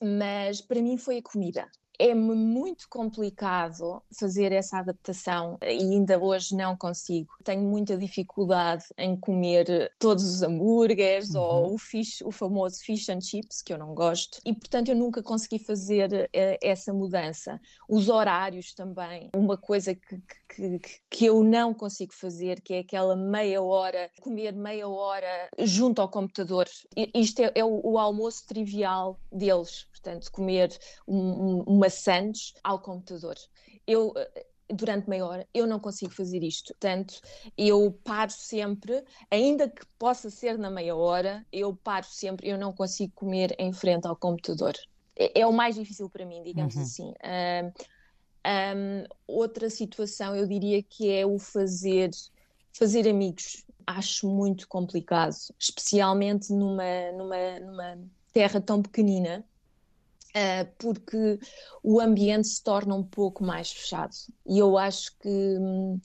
Mas 0.00 0.60
para 0.60 0.82
mim 0.82 0.96
foi 0.96 1.18
a 1.18 1.22
comida 1.22 1.68
é 2.02 2.14
muito 2.14 2.88
complicado 2.88 4.02
fazer 4.18 4.50
essa 4.50 4.78
adaptação 4.78 5.56
e 5.62 5.68
ainda 5.68 6.18
hoje 6.18 6.56
não 6.56 6.76
consigo. 6.76 7.32
Tenho 7.44 7.62
muita 7.62 7.96
dificuldade 7.96 8.84
em 8.98 9.16
comer 9.16 9.92
todos 10.00 10.24
os 10.24 10.42
hambúrgueres 10.42 11.34
uhum. 11.34 11.40
ou 11.40 11.74
o, 11.74 11.78
fish, 11.78 12.20
o 12.22 12.32
famoso 12.32 12.80
fish 12.82 13.08
and 13.08 13.20
chips, 13.20 13.62
que 13.62 13.72
eu 13.72 13.78
não 13.78 13.94
gosto, 13.94 14.40
e 14.44 14.52
portanto 14.52 14.88
eu 14.88 14.96
nunca 14.96 15.22
consegui 15.22 15.60
fazer 15.60 16.12
uh, 16.12 16.58
essa 16.60 16.92
mudança. 16.92 17.60
Os 17.88 18.08
horários 18.08 18.74
também, 18.74 19.30
uma 19.36 19.56
coisa 19.56 19.94
que, 19.94 20.20
que, 20.48 20.80
que 21.08 21.24
eu 21.26 21.44
não 21.44 21.72
consigo 21.72 22.12
fazer, 22.12 22.60
que 22.60 22.74
é 22.74 22.78
aquela 22.80 23.14
meia 23.14 23.62
hora, 23.62 24.10
comer 24.20 24.52
meia 24.52 24.88
hora 24.88 25.48
junto 25.60 26.02
ao 26.02 26.08
computador. 26.08 26.66
Isto 27.14 27.42
é, 27.42 27.52
é 27.54 27.64
o, 27.64 27.80
o 27.84 27.98
almoço 27.98 28.44
trivial 28.46 29.20
deles 29.30 29.86
portanto, 30.02 30.30
comer 30.32 30.76
um, 31.06 31.18
um, 31.18 31.62
uma 31.62 31.88
sandes 31.88 32.54
ao 32.62 32.80
computador. 32.80 33.36
Eu 33.86 34.12
eh, 34.16 34.46
durante 34.72 35.08
meia 35.08 35.26
hora, 35.26 35.46
eu 35.52 35.66
não 35.66 35.78
consigo 35.78 36.12
fazer 36.12 36.42
isto. 36.42 36.68
Portanto, 36.68 37.20
eu 37.56 37.92
paro 38.04 38.30
sempre, 38.30 39.04
ainda 39.30 39.68
que 39.68 39.84
possa 39.98 40.30
ser 40.30 40.58
na 40.58 40.70
meia 40.70 40.96
hora, 40.96 41.44
eu 41.52 41.74
paro 41.76 42.06
sempre, 42.08 42.48
eu 42.48 42.58
não 42.58 42.72
consigo 42.72 43.12
comer 43.14 43.54
em 43.58 43.72
frente 43.72 44.06
ao 44.06 44.16
computador. 44.16 44.74
É, 45.16 45.40
é 45.40 45.46
o 45.46 45.52
mais 45.52 45.76
difícil 45.76 46.08
para 46.08 46.24
mim, 46.24 46.42
digamos 46.42 46.74
uhum. 46.74 46.82
assim. 46.82 47.12
Um, 47.22 47.72
um, 48.46 49.04
outra 49.26 49.68
situação, 49.68 50.34
eu 50.34 50.46
diria 50.46 50.82
que 50.82 51.10
é 51.10 51.26
o 51.26 51.38
fazer, 51.38 52.10
fazer 52.72 53.08
amigos. 53.08 53.64
Acho 53.86 54.28
muito 54.28 54.66
complicado, 54.68 55.34
especialmente 55.58 56.52
numa, 56.52 57.12
numa, 57.12 57.60
numa 57.60 57.98
terra 58.32 58.60
tão 58.60 58.80
pequenina 58.80 59.44
Uh, 59.44 59.51
porque 60.78 61.38
o 61.82 62.00
ambiente 62.00 62.48
se 62.48 62.62
torna 62.62 62.94
um 62.94 63.04
pouco 63.04 63.44
mais 63.44 63.70
fechado. 63.70 64.12
E 64.46 64.58
eu 64.58 64.78
acho 64.78 65.16
que 65.18 65.28
hum, 65.28 66.00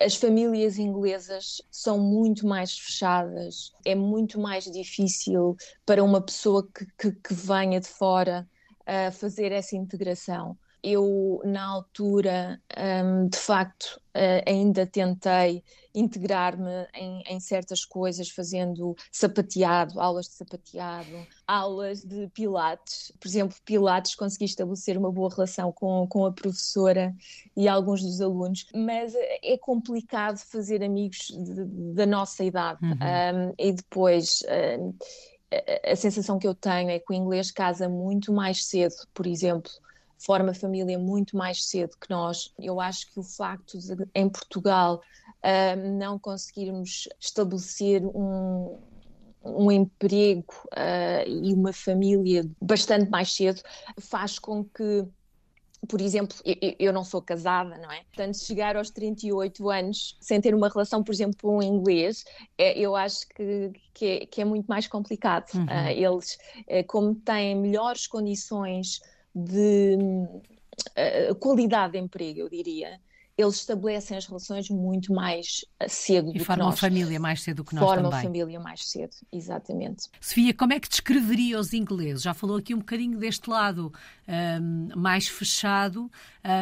as 0.00 0.14
famílias 0.16 0.78
inglesas 0.78 1.60
são 1.70 1.98
muito 1.98 2.46
mais 2.46 2.78
fechadas, 2.78 3.72
é 3.84 3.94
muito 3.94 4.40
mais 4.40 4.64
difícil 4.64 5.56
para 5.84 6.02
uma 6.02 6.20
pessoa 6.20 6.66
que, 6.66 6.86
que, 6.98 7.12
que 7.12 7.34
venha 7.34 7.80
de 7.80 7.88
fora 7.88 8.48
uh, 8.82 9.12
fazer 9.12 9.52
essa 9.52 9.76
integração 9.76 10.56
eu, 10.84 11.40
na 11.46 11.64
altura, 11.64 12.60
um, 12.76 13.26
de 13.26 13.38
facto, 13.38 13.98
uh, 14.14 14.44
ainda 14.46 14.86
tentei 14.86 15.64
integrar-me 15.94 16.86
em, 16.94 17.22
em, 17.26 17.40
certas 17.40 17.86
coisas, 17.86 18.28
fazendo 18.28 18.94
sapateado, 19.10 19.98
aulas 19.98 20.26
de 20.26 20.34
sapateado, 20.34 21.26
aulas 21.46 22.04
de 22.04 22.28
pilates. 22.34 23.10
Por 23.18 23.26
exemplo, 23.26 23.56
pilates, 23.64 24.14
consegui 24.14 24.44
estabelecer 24.44 24.98
uma 24.98 25.10
boa 25.10 25.30
relação 25.30 25.72
com, 25.72 26.06
com 26.06 26.26
a 26.26 26.32
professora 26.32 27.14
e 27.56 27.66
alguns 27.66 28.02
dos 28.02 28.20
alunos, 28.20 28.66
mas 28.74 29.14
é 29.14 29.56
complicado 29.56 30.36
fazer 30.36 30.82
amigos 30.82 31.28
de, 31.28 31.64
da 31.94 32.04
nossa 32.04 32.44
idade. 32.44 32.80
Uhum. 32.82 33.48
Um, 33.48 33.54
e 33.58 33.72
depois. 33.72 34.42
Um, 34.78 34.94
a 35.84 35.94
sensação 35.94 36.36
que 36.36 36.48
eu 36.48 36.54
tenho 36.54 36.90
é 36.90 36.98
que 36.98 37.12
o 37.12 37.14
inglês 37.14 37.52
casa 37.52 37.88
muito 37.88 38.32
mais 38.32 38.66
cedo, 38.66 38.96
por 39.14 39.24
exemplo, 39.24 39.70
forma 40.18 40.54
família 40.54 40.98
muito 40.98 41.36
mais 41.36 41.64
cedo 41.66 41.96
que 42.00 42.10
nós. 42.10 42.52
Eu 42.58 42.80
acho 42.80 43.12
que 43.12 43.20
o 43.20 43.22
facto 43.22 43.78
de, 43.78 43.96
em 44.14 44.28
Portugal, 44.28 45.00
uh, 45.44 45.98
não 45.98 46.18
conseguirmos 46.18 47.08
estabelecer 47.20 48.04
um, 48.04 48.78
um 49.44 49.70
emprego 49.70 50.54
uh, 50.72 51.28
e 51.28 51.52
uma 51.52 51.72
família 51.72 52.48
bastante 52.60 53.10
mais 53.10 53.34
cedo 53.34 53.60
faz 54.00 54.38
com 54.38 54.64
que 54.64 55.06
por 55.86 56.00
exemplo, 56.00 56.34
eu, 56.78 56.94
não 56.94 57.04
sou 57.04 57.20
casada, 57.20 57.76
não 57.76 57.90
é? 57.92 58.02
Portanto, 58.04 58.38
chegar 58.38 58.74
aos 58.74 58.90
38 58.90 59.68
anos 59.68 60.16
sem 60.18 60.40
ter 60.40 60.54
uma 60.54 60.68
relação, 60.68 61.02
por 61.02 61.12
exemplo, 61.12 61.36
com 61.42 61.58
um 61.58 61.62
inglês, 61.62 62.24
é, 62.56 62.78
eu 62.78 62.96
acho 62.96 63.28
que, 63.28 63.70
que, 63.92 64.06
é, 64.06 64.26
que, 64.26 64.40
é, 64.40 64.46
muito 64.46 64.66
mais 64.66 64.86
complicado. 64.86 65.52
Uhum. 65.54 65.64
Uh, 65.64 65.90
eles, 65.90 66.38
como 66.86 67.14
têm 67.14 67.54
melhores 67.54 68.06
condições 68.06 69.00
de 69.34 69.96
uh, 69.98 71.34
qualidade 71.36 71.92
de 71.92 71.98
emprego, 71.98 72.40
eu 72.40 72.48
diria, 72.48 73.00
eles 73.36 73.56
estabelecem 73.56 74.16
as 74.16 74.26
relações 74.26 74.70
muito 74.70 75.12
mais 75.12 75.64
eh, 75.80 75.88
cedo 75.88 76.30
e 76.30 76.38
do 76.38 76.38
que 76.38 76.38
nós. 76.38 76.42
E 76.42 76.44
formam 76.44 76.72
família 76.72 77.18
mais 77.18 77.42
cedo 77.42 77.56
do 77.58 77.64
que 77.64 77.74
nós 77.74 77.84
formam 77.84 78.10
também. 78.10 78.22
Formam 78.22 78.32
família 78.32 78.60
mais 78.60 78.88
cedo, 78.88 79.16
exatamente. 79.32 80.08
Sofia, 80.20 80.54
como 80.54 80.72
é 80.72 80.78
que 80.78 80.88
descreveria 80.88 81.58
os 81.58 81.72
ingleses? 81.72 82.22
Já 82.22 82.32
falou 82.32 82.56
aqui 82.56 82.74
um 82.74 82.78
bocadinho 82.78 83.18
deste 83.18 83.50
lado 83.50 83.92
um, 84.28 84.32
ehm, 84.32 84.88
mais 84.96 85.26
fechado, 85.26 86.04
uh, 86.04 86.10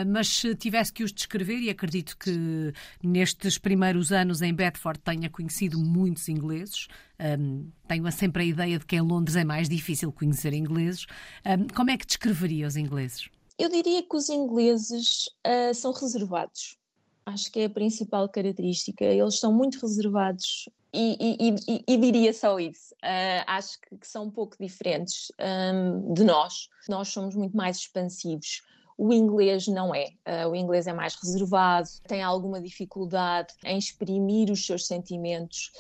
mas 0.07 0.29
se 0.29 0.55
tivesse 0.55 0.93
que 0.93 1.05
os 1.05 1.13
descrever, 1.13 1.59
e 1.59 1.69
acredito 1.69 2.17
que 2.17 2.73
nestes 3.03 3.59
primeiros 3.59 4.11
anos 4.11 4.41
em 4.41 4.55
Bedford 4.55 4.99
tenha 5.01 5.29
conhecido 5.29 5.79
muitos 5.79 6.27
ingleses, 6.29 6.89
um, 7.21 7.25
ehm, 7.25 7.67
tenho 7.87 8.11
sempre 8.13 8.45
a 8.45 8.47
ideia 8.47 8.79
de 8.79 8.87
que 8.87 8.97
em 8.97 9.03
Londres 9.03 9.37
é 9.37 9.45
mais 9.45 9.69
difícil 9.69 10.11
conhecer 10.11 10.55
ingleses. 10.55 11.07
Um, 11.45 11.51
ehm, 11.51 11.67
como 11.75 11.91
é 11.91 11.99
que 11.99 12.07
descreveria 12.07 12.67
os 12.67 12.77
ingleses? 12.77 13.29
Eu 13.59 13.69
diria 13.69 14.03
que 14.03 14.17
os 14.17 14.29
ingleses 14.29 15.27
uh, 15.47 15.75
são 15.75 15.93
reservados. 15.93 16.77
Acho 17.25 17.53
que 17.53 17.61
é 17.61 17.65
a 17.67 17.71
principal 17.71 18.29
característica. 18.29 19.05
Eles 19.05 19.39
são 19.39 19.53
muito 19.53 19.79
reservados 19.81 20.69
e, 20.93 21.17
e, 21.21 21.55
e, 21.69 21.85
e 21.87 21.97
diria 21.97 22.33
só 22.33 22.59
isso. 22.59 22.95
Uh, 22.95 23.45
acho 23.47 23.81
que, 23.81 23.97
que, 23.97 24.07
são 24.07 24.25
um 24.25 24.31
pouco 24.31 24.57
diferentes 24.59 25.31
um, 25.41 26.13
de 26.13 26.25
nós. 26.25 26.69
Nós 26.89 27.09
somos 27.09 27.35
muito 27.35 27.57
mais 27.57 27.79
expansivos. 27.79 28.63
O 28.99 29.13
inglês 29.13 29.69
não 29.69 29.95
é. 29.95 30.13
Uh, 30.27 30.51
o 30.51 30.57
inglês 30.57 30.87
é 30.87 30.93
mais 30.93 31.15
reservado, 31.15 31.89
tem 32.07 32.23
alguma 32.23 32.61
dificuldade 32.61 33.55
em 33.65 33.79
exprimir 33.79 34.51
os 34.51 34.67
seus 34.67 34.87
sentimentos. 34.87 35.71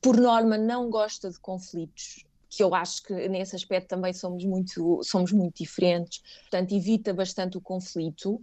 Por 0.00 0.16
norma, 0.16 0.56
não 0.56 0.88
gosta 0.88 1.30
de 1.30 1.38
conflitos 1.38 2.24
que 2.54 2.62
eu 2.62 2.74
acho 2.74 3.02
que 3.04 3.14
nesse 3.28 3.56
aspecto 3.56 3.88
também 3.88 4.12
somos 4.12 4.44
muito, 4.44 5.00
somos 5.02 5.32
muito 5.32 5.56
diferentes, 5.56 6.22
portanto 6.42 6.74
evita 6.74 7.14
bastante 7.14 7.56
o 7.56 7.62
conflito, 7.62 8.38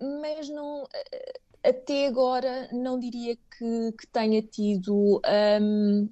mas 0.00 0.48
não, 0.48 0.86
até 1.64 2.06
agora 2.06 2.68
não 2.72 3.00
diria 3.00 3.34
que, 3.36 3.92
que 3.98 4.06
tenha 4.12 4.40
tido 4.40 5.20
um, 5.60 6.08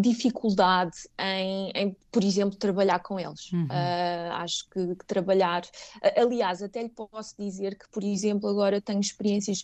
dificuldade 0.00 0.96
em, 1.20 1.70
em, 1.72 1.96
por 2.10 2.24
exemplo, 2.24 2.58
trabalhar 2.58 2.98
com 2.98 3.20
eles. 3.20 3.52
Uhum. 3.52 3.66
Uh, 3.66 4.32
acho 4.32 4.68
que, 4.68 4.96
que 4.96 5.06
trabalhar, 5.06 5.62
aliás, 6.16 6.64
até 6.64 6.82
lhe 6.82 6.88
posso 6.88 7.36
dizer 7.38 7.78
que, 7.78 7.88
por 7.92 8.02
exemplo, 8.02 8.48
agora 8.48 8.80
tenho 8.80 9.00
experiências 9.00 9.62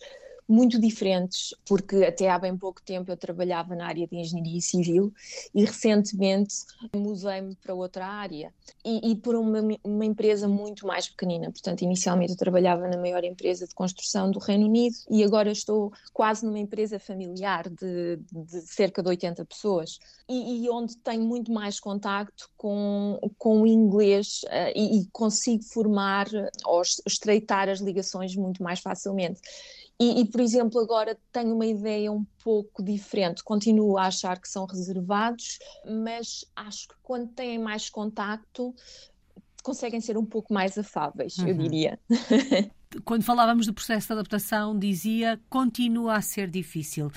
muito 0.48 0.80
diferentes, 0.80 1.54
porque 1.66 1.96
até 2.04 2.30
há 2.30 2.38
bem 2.38 2.56
pouco 2.56 2.80
tempo 2.80 3.10
eu 3.10 3.16
trabalhava 3.16 3.76
na 3.76 3.86
área 3.86 4.06
de 4.06 4.16
engenharia 4.16 4.60
civil 4.62 5.12
e 5.54 5.62
recentemente 5.64 6.54
mudei-me 6.94 7.54
para 7.56 7.74
outra 7.74 8.06
área 8.06 8.52
e, 8.82 9.10
e 9.10 9.16
por 9.16 9.36
uma, 9.36 9.60
uma, 9.84 10.04
empresa 10.06 10.48
muito 10.48 10.86
mais 10.86 11.06
pequenina. 11.06 11.50
Portanto, 11.50 11.82
inicialmente 11.82 12.32
eu 12.32 12.38
trabalhava 12.38 12.88
na 12.88 12.96
maior 12.96 13.22
empresa 13.24 13.66
de 13.66 13.74
construção 13.74 14.30
do 14.30 14.38
Reino 14.38 14.64
Unido 14.64 14.96
e 15.10 15.22
agora 15.22 15.50
estou 15.50 15.92
quase 16.14 16.46
numa 16.46 16.58
empresa 16.58 16.98
familiar 16.98 17.68
de, 17.68 18.18
de 18.32 18.62
cerca 18.62 19.02
de 19.02 19.08
80 19.10 19.44
pessoas 19.44 19.98
e, 20.26 20.64
e, 20.64 20.70
onde 20.70 20.96
tenho 20.96 21.24
muito 21.24 21.52
mais 21.52 21.78
contacto 21.78 22.50
com, 22.56 23.18
com 23.36 23.62
o 23.62 23.66
inglês 23.66 24.40
uh, 24.44 24.72
e, 24.74 25.00
e 25.00 25.06
consigo 25.12 25.62
formar 25.64 26.26
ou 26.64 26.80
estreitar 27.06 27.68
as 27.68 27.80
ligações 27.80 28.34
muito 28.34 28.62
mais 28.62 28.80
facilmente. 28.80 29.40
E, 30.00 30.20
e, 30.20 30.24
por 30.26 30.40
exemplo, 30.40 30.80
agora 30.80 31.18
tenho 31.32 31.54
uma 31.54 31.66
ideia 31.66 32.12
um 32.12 32.24
pouco 32.42 32.82
diferente. 32.82 33.42
Continuo 33.42 33.98
a 33.98 34.06
achar 34.06 34.40
que 34.40 34.48
são 34.48 34.64
reservados, 34.64 35.58
mas 35.84 36.44
acho 36.54 36.88
que 36.88 36.94
quando 37.02 37.28
têm 37.32 37.58
mais 37.58 37.90
contacto 37.90 38.74
conseguem 39.62 40.00
ser 40.00 40.16
um 40.16 40.24
pouco 40.24 40.54
mais 40.54 40.78
afáveis, 40.78 41.36
uhum. 41.38 41.48
eu 41.48 41.54
diria. 41.54 41.98
Quando 43.04 43.22
falávamos 43.22 43.66
do 43.66 43.74
processo 43.74 44.06
de 44.06 44.12
adaptação, 44.14 44.78
dizia 44.78 45.38
continua 45.50 46.14
a 46.14 46.22
ser 46.22 46.48
difícil. 46.48 47.10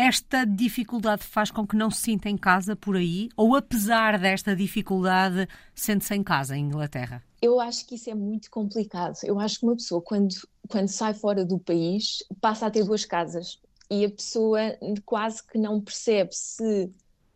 Esta 0.00 0.44
dificuldade 0.44 1.24
faz 1.24 1.50
com 1.50 1.66
que 1.66 1.74
não 1.74 1.90
se 1.90 2.02
sinta 2.02 2.28
em 2.28 2.36
casa 2.36 2.76
por 2.76 2.94
aí? 2.94 3.28
Ou 3.36 3.56
apesar 3.56 4.16
desta 4.16 4.54
dificuldade, 4.54 5.48
sente-se 5.74 6.14
em 6.14 6.22
casa 6.22 6.56
em 6.56 6.66
Inglaterra? 6.66 7.20
Eu 7.42 7.58
acho 7.58 7.84
que 7.84 7.96
isso 7.96 8.08
é 8.08 8.14
muito 8.14 8.48
complicado. 8.48 9.16
Eu 9.24 9.40
acho 9.40 9.58
que 9.58 9.66
uma 9.66 9.74
pessoa, 9.74 10.00
quando, 10.00 10.32
quando 10.68 10.86
sai 10.86 11.14
fora 11.14 11.44
do 11.44 11.58
país, 11.58 12.18
passa 12.40 12.66
a 12.66 12.70
ter 12.70 12.84
duas 12.84 13.04
casas. 13.04 13.60
E 13.90 14.04
a 14.04 14.10
pessoa 14.10 14.60
quase 15.04 15.44
que 15.44 15.58
não 15.58 15.80
percebe 15.80 16.30
se 16.32 16.86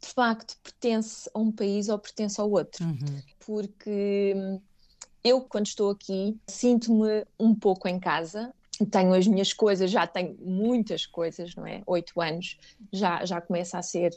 de 0.01 0.09
facto 0.15 0.57
pertence 0.63 1.29
a 1.35 1.41
um 1.41 1.51
país 1.51 1.89
ou 1.89 1.99
pertence 1.99 2.41
ao 2.41 2.49
outro. 2.49 2.85
Uhum. 2.85 3.23
Porque 3.45 4.37
eu, 5.25 5.41
quando 5.41 5.67
estou 5.67 5.91
aqui, 5.91 6.39
sinto-me 6.47 7.27
um 7.41 7.57
pouco 7.57 7.89
em 7.89 7.99
casa, 7.99 8.55
tenho 8.85 9.15
as 9.15 9.27
minhas 9.27 9.53
coisas, 9.53 9.91
já 9.91 10.07
tenho 10.07 10.37
muitas 10.41 11.07
coisas, 11.07 11.55
não 11.55 11.67
é? 11.67 11.83
Oito 11.87 12.21
anos, 12.21 12.59
já, 12.93 13.25
já 13.25 13.41
começa 13.41 13.79
a 13.79 13.83
ser 13.83 14.13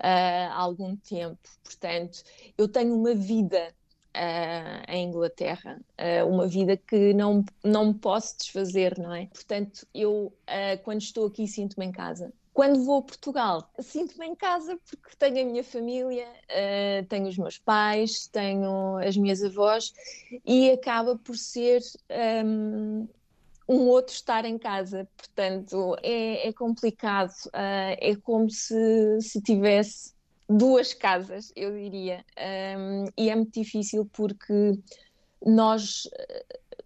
uh, 0.00 0.52
algum 0.52 0.96
tempo. 0.96 1.38
Portanto, 1.62 2.22
eu 2.56 2.68
tenho 2.68 2.94
uma 2.94 3.14
vida 3.14 3.72
uh, 4.16 4.90
em 4.90 5.08
Inglaterra, 5.08 5.80
uh, 5.98 6.26
uma 6.28 6.46
vida 6.46 6.76
que 6.76 7.12
não, 7.14 7.44
não 7.62 7.88
me 7.88 7.94
posso 7.94 8.38
desfazer, 8.38 8.98
não 8.98 9.14
é? 9.14 9.26
Portanto, 9.26 9.86
eu, 9.94 10.32
quando 10.82 11.02
estou 11.02 11.26
aqui, 11.26 11.46
sinto-me 11.46 11.86
em 11.86 11.92
casa. 11.92 12.32
Quando 12.52 12.84
vou 12.84 12.98
a 12.98 13.02
Portugal, 13.02 13.70
sinto-me 13.78 14.26
em 14.26 14.34
casa 14.34 14.76
porque 14.84 15.16
tenho 15.16 15.40
a 15.40 15.50
minha 15.50 15.64
família, 15.64 16.26
tenho 17.08 17.28
os 17.28 17.38
meus 17.38 17.58
pais, 17.58 18.26
tenho 18.26 18.96
as 18.98 19.16
minhas 19.16 19.42
avós 19.42 19.94
e 20.44 20.68
acaba 20.70 21.16
por 21.16 21.36
ser 21.36 21.80
um, 22.44 23.08
um 23.70 23.86
outro 23.86 24.12
estar 24.12 24.44
em 24.44 24.58
casa. 24.58 25.08
Portanto, 25.16 25.96
é, 26.02 26.48
é 26.48 26.52
complicado. 26.52 27.32
Uh, 27.46 27.94
é 28.00 28.16
como 28.20 28.50
se, 28.50 29.20
se 29.20 29.40
tivesse 29.40 30.12
duas 30.48 30.92
casas, 30.92 31.52
eu 31.54 31.72
diria. 31.72 32.24
Um, 32.76 33.04
e 33.16 33.30
é 33.30 33.36
muito 33.36 33.52
difícil 33.52 34.10
porque 34.12 34.76
nós, 35.46 36.02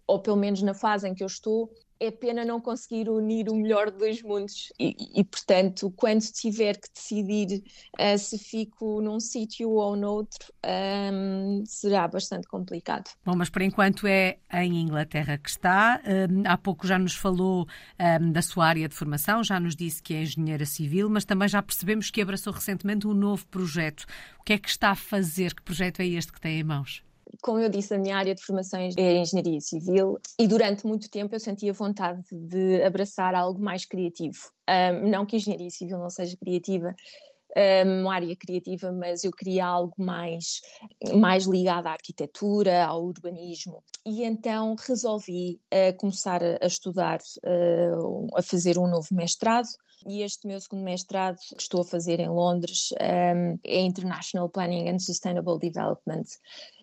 ou 0.05 0.19
pelo 0.19 0.37
menos 0.37 0.61
na 0.61 0.75
fase 0.75 1.09
em 1.09 1.15
que 1.15 1.23
eu 1.23 1.27
estou, 1.27 1.73
é 1.99 2.11
pena 2.11 2.43
não 2.43 2.59
conseguir 2.59 3.09
unir 3.09 3.49
o 3.49 3.55
melhor 3.55 3.91
de 3.91 3.97
dois 3.97 4.21
mundos 4.21 4.71
e, 4.79 5.19
e 5.19 5.23
portanto, 5.23 5.91
quando 5.95 6.21
tiver 6.21 6.77
que 6.77 6.87
decidir 6.93 7.63
uh, 7.99 8.17
se 8.17 8.37
fico 8.37 9.01
num 9.01 9.19
sítio 9.19 9.69
ou 9.71 9.95
noutro, 9.95 10.53
um, 11.13 11.63
será 11.65 12.07
bastante 12.07 12.47
complicado. 12.47 13.09
Bom, 13.23 13.35
mas 13.35 13.49
por 13.49 13.61
enquanto 13.61 14.07
é 14.07 14.37
em 14.53 14.81
Inglaterra 14.81 15.37
que 15.37 15.49
está. 15.49 16.01
Um, 16.05 16.43
há 16.45 16.57
pouco 16.57 16.85
já 16.85 16.99
nos 16.99 17.15
falou 17.15 17.67
um, 18.21 18.31
da 18.31 18.41
sua 18.41 18.67
área 18.67 18.87
de 18.87 18.95
formação, 18.95 19.43
já 19.43 19.59
nos 19.59 19.75
disse 19.75 20.01
que 20.01 20.13
é 20.13 20.21
engenheira 20.21 20.65
civil, 20.65 21.09
mas 21.09 21.25
também 21.25 21.47
já 21.47 21.61
percebemos 21.61 22.11
que 22.11 22.21
abraçou 22.21 22.53
recentemente 22.53 23.07
um 23.07 23.13
novo 23.13 23.45
projeto. 23.47 24.05
O 24.39 24.43
que 24.43 24.53
é 24.53 24.57
que 24.57 24.69
está 24.69 24.91
a 24.91 24.95
fazer? 24.95 25.53
Que 25.53 25.61
projeto 25.61 26.01
é 26.01 26.05
este 26.05 26.31
que 26.31 26.41
tem 26.41 26.59
em 26.59 26.63
mãos? 26.63 27.03
Como 27.41 27.59
eu 27.59 27.69
disse, 27.69 27.93
a 27.93 27.97
minha 27.97 28.17
área 28.17 28.35
de 28.35 28.43
formação 28.43 28.79
é 28.79 29.17
engenharia 29.17 29.59
civil 29.59 30.17
e 30.39 30.47
durante 30.47 30.85
muito 30.85 31.09
tempo 31.09 31.35
eu 31.35 31.39
sentia 31.39 31.73
vontade 31.73 32.21
de 32.31 32.81
abraçar 32.83 33.35
algo 33.35 33.61
mais 33.61 33.85
criativo. 33.85 34.37
Um, 34.69 35.09
não 35.09 35.25
que 35.25 35.35
a 35.35 35.39
engenharia 35.39 35.69
civil 35.69 35.97
não 35.97 36.09
seja 36.09 36.35
criativa, 36.37 36.95
uma 38.01 38.13
área 38.13 38.35
criativa, 38.35 38.91
mas 38.91 39.23
eu 39.23 39.31
queria 39.31 39.65
algo 39.65 39.93
mais, 39.97 40.61
mais 41.15 41.45
ligado 41.45 41.87
à 41.87 41.91
arquitetura, 41.91 42.85
ao 42.85 43.05
urbanismo. 43.05 43.81
E 44.05 44.23
então 44.23 44.75
resolvi 44.87 45.59
uh, 45.73 45.95
começar 45.97 46.41
a, 46.43 46.65
estudar, 46.65 47.19
uh, 47.45 48.27
a 48.37 48.41
fazer 48.41 48.77
um 48.77 48.87
novo 48.87 49.07
mestrado. 49.11 49.67
E 50.07 50.21
este 50.21 50.45
meu 50.45 50.59
segundo 50.59 50.83
mestrado, 50.83 51.37
que 51.37 51.61
estou 51.61 51.81
a 51.81 51.85
fazer 51.85 52.19
em 52.19 52.29
Londres, 52.29 52.89
um, 52.91 53.57
é 53.63 53.79
International 53.79 54.49
Planning 54.49 54.89
and 54.89 54.99
Sustainable 54.99 55.57
Development. 55.57 56.25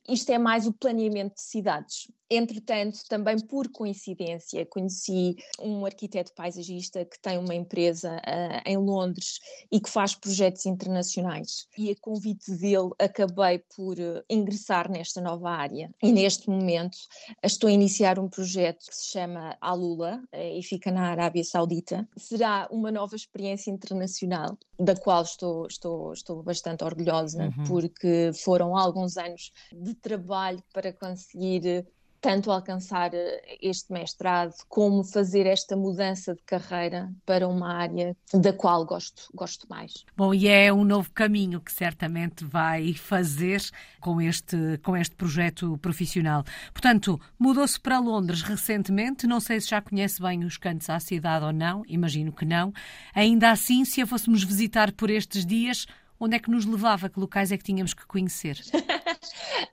Isto 0.09 0.30
é 0.30 0.38
mais 0.38 0.66
o 0.66 0.73
planeamento 0.73 1.37
de 1.37 1.42
cidades. 1.42 2.09
Entretanto, 2.35 3.00
também 3.11 3.38
por 3.38 3.68
coincidência, 3.68 4.64
conheci 4.64 5.37
um 5.61 5.85
arquiteto 5.85 6.32
paisagista 6.35 7.04
que 7.04 7.21
tem 7.21 7.37
uma 7.37 7.54
empresa 7.54 8.16
uh, 8.16 8.62
em 8.64 8.78
Londres 8.78 9.38
e 9.71 9.78
que 9.78 9.90
faz 9.90 10.14
projetos 10.14 10.64
internacionais. 10.64 11.66
E 11.76 11.90
a 11.90 11.94
convite 12.00 12.50
dele 12.52 12.90
acabei 12.99 13.62
por 13.76 13.99
uh, 13.99 14.25
ingressar 14.30 14.90
nesta 14.90 15.21
nova 15.21 15.50
área. 15.50 15.90
E 16.02 16.11
neste 16.11 16.49
momento 16.49 16.97
estou 17.42 17.68
a 17.68 17.73
iniciar 17.73 18.18
um 18.18 18.30
projeto 18.30 18.87
que 18.87 18.97
se 18.97 19.12
chama 19.12 19.54
Alula 19.61 20.23
uh, 20.32 20.59
e 20.59 20.62
fica 20.62 20.90
na 20.90 21.11
Arábia 21.11 21.44
Saudita. 21.44 22.09
Será 22.16 22.66
uma 22.71 22.90
nova 22.90 23.14
experiência 23.14 23.71
internacional 23.71 24.56
da 24.80 24.97
qual 24.97 25.23
estou, 25.23 25.66
estou, 25.66 26.12
estou 26.12 26.42
bastante 26.42 26.82
orgulhosa, 26.82 27.52
uhum. 27.56 27.64
porque 27.64 28.32
foram 28.35 28.76
alguns 28.76 29.16
anos 29.16 29.52
de 29.71 29.92
trabalho 29.95 30.63
para 30.73 30.93
conseguir 30.93 31.87
tanto 32.23 32.53
alcançar 32.53 33.13
eh, 33.13 33.59
este 33.61 33.93
mestrado 33.93 34.55
como 34.69 35.03
fazer 35.03 35.45
esta 35.45 35.77
mudança 35.77 36.35
de 36.35 36.43
carreira 36.45 37.13
para 37.27 37.49
uma 37.49 37.75
área 37.75 38.17
da 38.33 38.53
qual 38.53 38.87
gosto, 38.87 39.25
gosto 39.35 39.69
mais. 39.69 40.05
Bom, 40.17 40.33
e 40.33 40.47
é 40.47 40.73
um 40.73 40.85
novo 40.85 41.11
caminho 41.11 41.61
que 41.61 41.73
certamente 41.73 42.45
vai 42.45 42.95
fazer 42.95 43.61
com 44.01 44.21
este, 44.21 44.79
com 44.85 44.97
este 44.97 45.17
projeto 45.17 45.77
profissional. 45.79 46.45
Portanto, 46.73 47.21
mudou-se 47.37 47.79
para 47.79 47.99
Londres 47.99 48.43
recentemente, 48.43 49.27
não 49.27 49.41
sei 49.41 49.61
se 49.61 49.71
já 49.71 49.83
conhece 49.83 50.23
bem 50.23 50.45
os 50.45 50.57
cantos 50.57 50.89
à 50.89 51.01
cidade 51.01 51.45
ou 51.45 51.53
não, 51.53 51.83
imagino 51.89 52.33
que 52.33 52.45
não. 52.45 52.73
Ainda 53.13 53.51
assim, 53.51 53.85
se 53.85 54.01
a 54.01 54.07
fôssemos 54.07 54.45
visitar 54.45 54.93
por 54.93 55.11
estes 55.11 55.45
dias, 55.45 55.87
onde 56.21 56.37
é 56.37 56.39
que 56.39 56.51
nos 56.51 56.65
levava? 56.65 57.09
Que 57.09 57.19
locais 57.19 57.51
é 57.51 57.59
que 57.59 57.65
tínhamos 57.65 57.95
que 57.95 58.07
conhecer? 58.07 58.61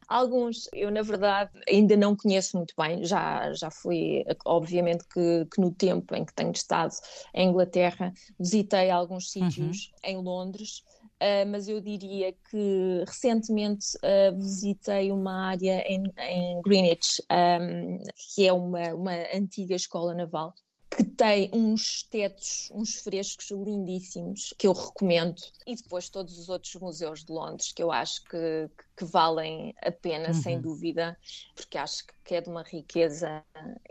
Alguns, 0.08 0.70
eu 0.74 0.92
na 0.92 1.02
verdade 1.02 1.52
ainda 1.68 1.96
não 1.96 2.16
conheço 2.16 2.58
muito 2.58 2.74
bem, 2.78 3.04
já, 3.06 3.52
já 3.54 3.70
fui, 3.70 4.24
obviamente 4.46 5.04
que, 5.08 5.46
que 5.54 5.62
no 5.62 5.72
tempo 5.72 6.16
em 6.16 6.26
que 6.26 6.34
tenho 6.34 6.52
estado 6.52 6.94
em 7.34 7.50
Inglaterra, 7.50 8.14
visitei 8.40 8.90
alguns 8.90 9.36
uhum. 9.36 9.50
sítios 9.50 9.92
uhum. 10.04 10.12
em 10.12 10.18
Londres, 10.18 10.84
Uh, 11.22 11.46
mas 11.50 11.68
eu 11.68 11.82
diria 11.82 12.32
que 12.50 13.04
recentemente 13.06 13.88
uh, 13.98 14.40
visitei 14.40 15.12
uma 15.12 15.50
área 15.50 15.84
em, 15.86 16.04
em 16.18 16.62
Greenwich, 16.62 17.22
um, 17.30 18.02
que 18.34 18.48
é 18.48 18.54
uma, 18.54 18.94
uma 18.94 19.12
antiga 19.34 19.76
escola 19.76 20.14
naval, 20.14 20.54
que 20.90 21.04
tem 21.04 21.50
uns 21.54 22.04
tetos, 22.04 22.72
uns 22.74 22.96
frescos 22.96 23.52
lindíssimos 23.52 24.54
que 24.58 24.66
eu 24.66 24.72
recomendo, 24.72 25.42
e 25.68 25.76
depois 25.76 26.10
todos 26.10 26.40
os 26.40 26.48
outros 26.48 26.74
museus 26.76 27.24
de 27.24 27.34
Londres 27.34 27.74
que 27.74 27.84
eu 27.84 27.92
acho 27.92 28.24
que, 28.24 28.70
que 28.78 28.84
valem 29.06 29.74
a 29.82 29.92
pena, 29.92 30.30
uhum. 30.30 30.34
sem 30.34 30.60
dúvida, 30.60 31.18
porque 31.56 31.78
acho 31.78 32.04
que 32.24 32.36
é 32.36 32.42
de 32.42 32.50
uma 32.50 32.64
riqueza 32.64 33.44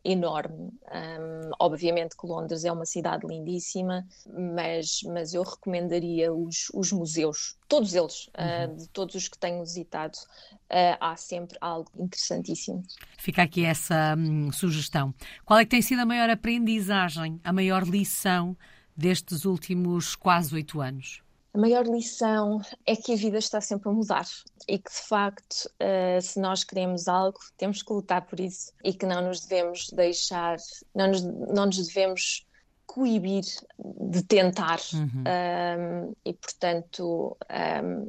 enorme. 0.05 0.71
Um, 0.93 1.51
obviamente 1.59 2.17
que 2.17 2.27
Londres 2.27 2.65
é 2.65 2.71
uma 2.71 2.87
cidade 2.87 3.27
lindíssima, 3.27 4.07
mas, 4.27 5.01
mas 5.07 5.35
eu 5.35 5.43
recomendaria 5.43 6.33
os, 6.33 6.69
os 6.73 6.93
museus, 6.93 7.57
todos 7.69 7.95
eles, 7.95 8.29
uhum. 8.29 8.75
uh, 8.75 8.77
de 8.77 8.89
todos 8.91 9.15
os 9.15 9.29
que 9.29 9.39
tenho 9.39 9.61
visitado, 9.61 10.17
uh, 10.17 10.97
há 11.01 11.17
sempre 11.17 11.59
algo 11.61 11.91
interessantíssimo. 11.99 12.83
Fica 13.19 13.43
aqui 13.43 13.65
essa 13.65 14.15
hum, 14.17 14.53
sugestão. 14.53 15.13
Qual 15.45 15.59
é 15.59 15.65
que 15.65 15.71
tem 15.71 15.83
sido 15.83 16.01
a 16.01 16.07
maior 16.07 16.31
aprendizagem, 16.31 17.41
a 17.43 17.53
maior 17.53 17.83
lição 17.83 18.57
destes 18.97 19.45
últimos 19.45 20.15
quase 20.15 20.55
oito 20.55 20.81
anos? 20.81 21.23
A 21.59 21.61
maior 21.61 21.89
lição 21.89 22.63
é 22.87 22.95
que 22.95 23.13
a 23.13 23.17
vida 23.17 23.37
está 23.37 23.61
sempre 23.61 23.89
a 23.89 23.93
mudar 23.93 24.25
e 24.69 24.79
que, 24.79 24.93
de 24.93 25.09
facto, 25.09 25.69
uh, 25.83 26.23
se 26.23 26.39
nós 26.39 26.63
queremos 26.63 27.09
algo, 27.09 27.37
temos 27.57 27.83
que 27.83 27.93
lutar 27.93 28.23
por 28.23 28.39
isso 28.39 28.73
e 28.85 28.95
que 28.95 29.05
não 29.05 29.27
nos 29.27 29.41
devemos 29.41 29.91
deixar, 29.91 30.57
não 30.95 31.09
nos, 31.09 31.25
não 31.25 31.67
nos 31.67 31.85
devemos 31.89 32.47
coibir 32.87 33.43
de 33.77 34.23
tentar. 34.23 34.79
Uhum. 34.95 35.25
Um, 35.27 36.15
e, 36.25 36.33
portanto, 36.33 37.37
um, 37.51 38.09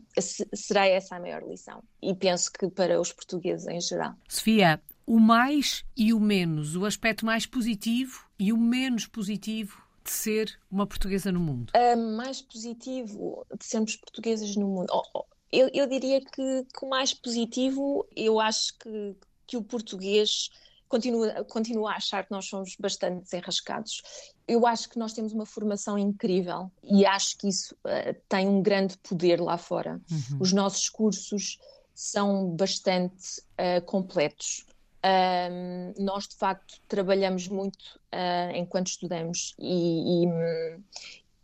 será 0.54 0.86
essa 0.86 1.16
a 1.16 1.20
maior 1.20 1.42
lição. 1.42 1.82
E 2.04 2.14
penso 2.14 2.52
que 2.52 2.70
para 2.70 3.02
os 3.02 3.12
portugueses 3.12 3.68
em 3.68 3.82
geral. 3.82 4.14
Sofia, 4.28 4.80
o 5.08 5.20
mais 5.20 5.84
e 5.98 6.14
o 6.14 6.20
menos, 6.20 6.76
o 6.76 6.86
aspecto 6.86 7.26
mais 7.26 7.48
positivo 7.48 8.26
e 8.38 8.54
o 8.54 8.58
menos 8.58 9.08
positivo 9.08 9.89
de 10.04 10.12
ser 10.12 10.60
uma 10.72 10.86
portuguesa 10.86 11.32
no 11.32 11.40
mundo? 11.40 11.72
Uh, 11.76 12.18
mais 12.18 12.42
positivo 12.42 13.46
de 13.58 13.66
sermos 13.66 13.96
portuguesas 13.96 14.56
no 14.56 14.68
mundo. 14.68 14.88
Oh, 14.92 15.04
oh, 15.14 15.26
eu, 15.52 15.70
eu, 15.74 15.88
diria 15.88 16.22
que, 16.22 16.66
que, 16.66 16.86
o 16.86 16.90
mais 16.90 17.14
positivo, 17.14 18.08
eu 18.16 18.40
acho 18.40 18.78
que, 18.78 19.16
que 19.48 19.58
o 19.58 19.64
português 19.64 20.50
continua, 20.88 21.44
continua 21.46 21.92
a 21.92 21.96
achar 21.96 22.26
que 22.26 22.32
nós 22.32 22.46
somos 22.46 22.76
bastante 22.80 23.24
desenrascados. 23.24 24.02
Eu 24.48 24.66
acho 24.66 24.90
que 24.90 24.98
nós 24.98 25.14
temos 25.14 25.34
uma 25.34 25.46
formação 25.46 25.98
incrível 25.98 26.72
e 26.84 27.06
acho 27.06 27.38
que 27.38 27.48
isso 27.48 27.76
uh, 27.86 28.16
tem 28.28 28.48
um 28.48 28.62
grande 28.62 28.98
poder 28.98 29.40
lá 29.40 29.58
fora. 29.58 30.02
Uhum. 30.12 30.38
Os 30.40 30.52
nossos 30.52 30.90
cursos 30.90 31.60
são 31.94 32.50
bastante 32.56 33.42
uh, 33.60 33.84
completos. 33.86 34.66
Um, 35.04 35.94
nós, 36.04 36.28
de 36.28 36.36
facto, 36.36 36.76
trabalhamos 36.88 37.48
muito 37.48 38.00
uh, 38.14 38.56
enquanto 38.56 38.88
estudamos 38.88 39.56
e, 39.58 40.26
e, 40.26 40.28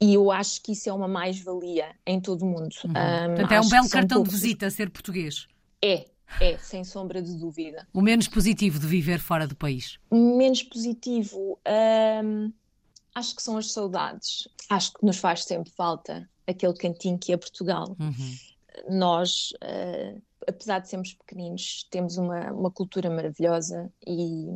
e, 0.02 0.14
eu 0.14 0.30
acho 0.30 0.62
que 0.62 0.74
isso 0.74 0.90
é 0.90 0.94
uma 0.94 1.08
mais-valia 1.08 1.96
em 2.06 2.20
todo 2.20 2.42
o 2.42 2.46
mundo. 2.46 2.76
Uhum. 2.84 2.92
Um, 2.92 3.36
Portanto, 3.36 3.52
é 3.52 3.62
um 3.62 3.70
belo 3.70 3.90
cartão 3.90 4.18
poucos... 4.18 4.34
de 4.34 4.40
visita 4.42 4.70
ser 4.70 4.90
português. 4.90 5.48
É, 5.82 6.06
é, 6.42 6.58
sem 6.58 6.84
sombra 6.84 7.22
de 7.22 7.34
dúvida. 7.38 7.88
O 7.94 8.02
menos 8.02 8.28
positivo 8.28 8.78
de 8.78 8.88
viver 8.88 9.20
fora 9.20 9.48
do 9.48 9.56
país? 9.56 9.98
Menos 10.12 10.62
positivo, 10.64 11.58
acho 13.14 13.36
que 13.36 13.42
são 13.42 13.58
as 13.58 13.72
saudades. 13.72 14.50
Acho 14.70 14.94
que 14.94 15.06
nos 15.06 15.18
faz 15.18 15.46
sempre 15.46 15.72
falta 15.72 16.30
aquele 16.46 16.74
cantinho 16.74 17.18
que 17.18 17.32
é 17.32 17.38
Portugal. 17.38 17.96
Uhum. 18.00 18.38
Nós. 18.90 19.52
Uh, 19.64 20.22
apesar 20.48 20.80
de 20.80 20.90
sermos 20.90 21.14
pequeninos, 21.14 21.88
temos 21.90 22.18
uma, 22.18 22.52
uma 22.52 22.72
cultura 22.72 23.10
maravilhosa 23.10 23.92
e, 24.06 24.48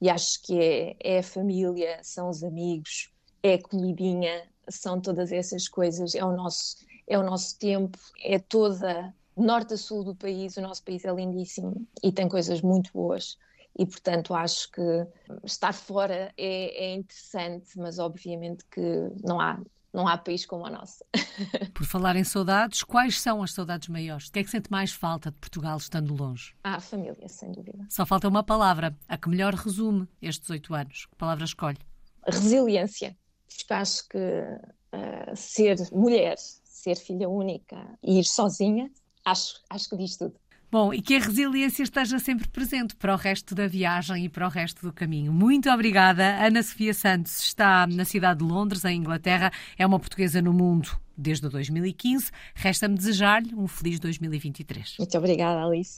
e 0.00 0.10
acho 0.10 0.42
que 0.42 0.58
é, 0.58 0.96
é 1.00 1.18
a 1.18 1.22
família, 1.22 1.98
são 2.02 2.28
os 2.28 2.42
amigos, 2.42 3.12
é 3.42 3.54
a 3.54 3.62
comidinha, 3.62 4.42
são 4.68 5.00
todas 5.00 5.32
essas 5.32 5.68
coisas, 5.68 6.14
é 6.14 6.24
o 6.24 6.32
nosso, 6.36 6.76
é 7.06 7.18
o 7.18 7.22
nosso 7.22 7.58
tempo, 7.58 7.98
é 8.22 8.38
toda 8.38 9.14
norte 9.36 9.74
a 9.74 9.76
sul 9.76 10.04
do 10.04 10.14
país, 10.14 10.56
o 10.56 10.60
nosso 10.60 10.84
país 10.84 11.04
é 11.04 11.12
lindíssimo 11.12 11.86
e 12.02 12.12
tem 12.12 12.28
coisas 12.28 12.60
muito 12.60 12.90
boas. 12.92 13.38
E 13.78 13.86
portanto 13.86 14.34
acho 14.34 14.70
que 14.70 15.06
estar 15.44 15.72
fora 15.72 16.32
é, 16.36 16.84
é 16.86 16.94
interessante, 16.94 17.78
mas 17.78 17.98
obviamente 17.98 18.64
que 18.70 18.80
não 19.24 19.40
há 19.40 19.58
não 19.92 20.08
há 20.08 20.16
país 20.16 20.46
como 20.46 20.64
o 20.64 20.70
nosso. 20.70 21.04
Por 21.74 21.84
falar 21.84 22.16
em 22.16 22.24
saudades, 22.24 22.82
quais 22.82 23.20
são 23.20 23.42
as 23.42 23.52
saudades 23.52 23.88
maiores? 23.88 24.28
O 24.28 24.32
que 24.32 24.38
é 24.38 24.44
que 24.44 24.50
sente 24.50 24.70
mais 24.70 24.92
falta 24.92 25.30
de 25.30 25.36
Portugal 25.36 25.76
estando 25.76 26.14
longe? 26.14 26.54
Ah, 26.64 26.76
a 26.76 26.80
família, 26.80 27.28
sem 27.28 27.52
dúvida. 27.52 27.86
Só 27.88 28.06
falta 28.06 28.28
uma 28.28 28.42
palavra, 28.42 28.96
a 29.08 29.18
que 29.18 29.28
melhor 29.28 29.54
resume 29.54 30.08
estes 30.20 30.48
oito 30.50 30.74
anos. 30.74 31.06
Que 31.06 31.16
palavra 31.16 31.44
escolhe? 31.44 31.78
Resiliência. 32.26 33.16
Porque 33.46 33.74
acho 33.74 34.08
que 34.08 34.18
uh, 34.18 35.36
ser 35.36 35.76
mulher, 35.92 36.36
ser 36.38 36.96
filha 36.96 37.28
única 37.28 37.98
e 38.02 38.18
ir 38.18 38.24
sozinha, 38.24 38.90
acho, 39.24 39.60
acho 39.68 39.90
que 39.90 39.96
diz 39.96 40.16
tudo. 40.16 40.34
Bom, 40.72 40.94
e 40.94 41.02
que 41.02 41.16
a 41.16 41.18
resiliência 41.18 41.82
esteja 41.82 42.18
sempre 42.18 42.48
presente 42.48 42.96
para 42.96 43.12
o 43.12 43.16
resto 43.18 43.54
da 43.54 43.66
viagem 43.66 44.24
e 44.24 44.28
para 44.30 44.46
o 44.46 44.48
resto 44.48 44.86
do 44.86 44.90
caminho. 44.90 45.30
Muito 45.30 45.68
obrigada. 45.68 46.42
Ana 46.42 46.62
Sofia 46.62 46.94
Santos 46.94 47.40
está 47.40 47.86
na 47.86 48.06
cidade 48.06 48.38
de 48.38 48.46
Londres, 48.46 48.82
em 48.86 48.96
Inglaterra. 48.96 49.52
É 49.76 49.86
uma 49.86 50.00
portuguesa 50.00 50.40
no 50.40 50.50
mundo 50.50 50.98
desde 51.14 51.46
2015. 51.46 52.30
Resta-me 52.54 52.96
desejar-lhe 52.96 53.54
um 53.54 53.68
feliz 53.68 54.00
2023. 54.00 54.94
Muito 54.98 55.18
obrigada, 55.18 55.62
Alice. 55.62 55.90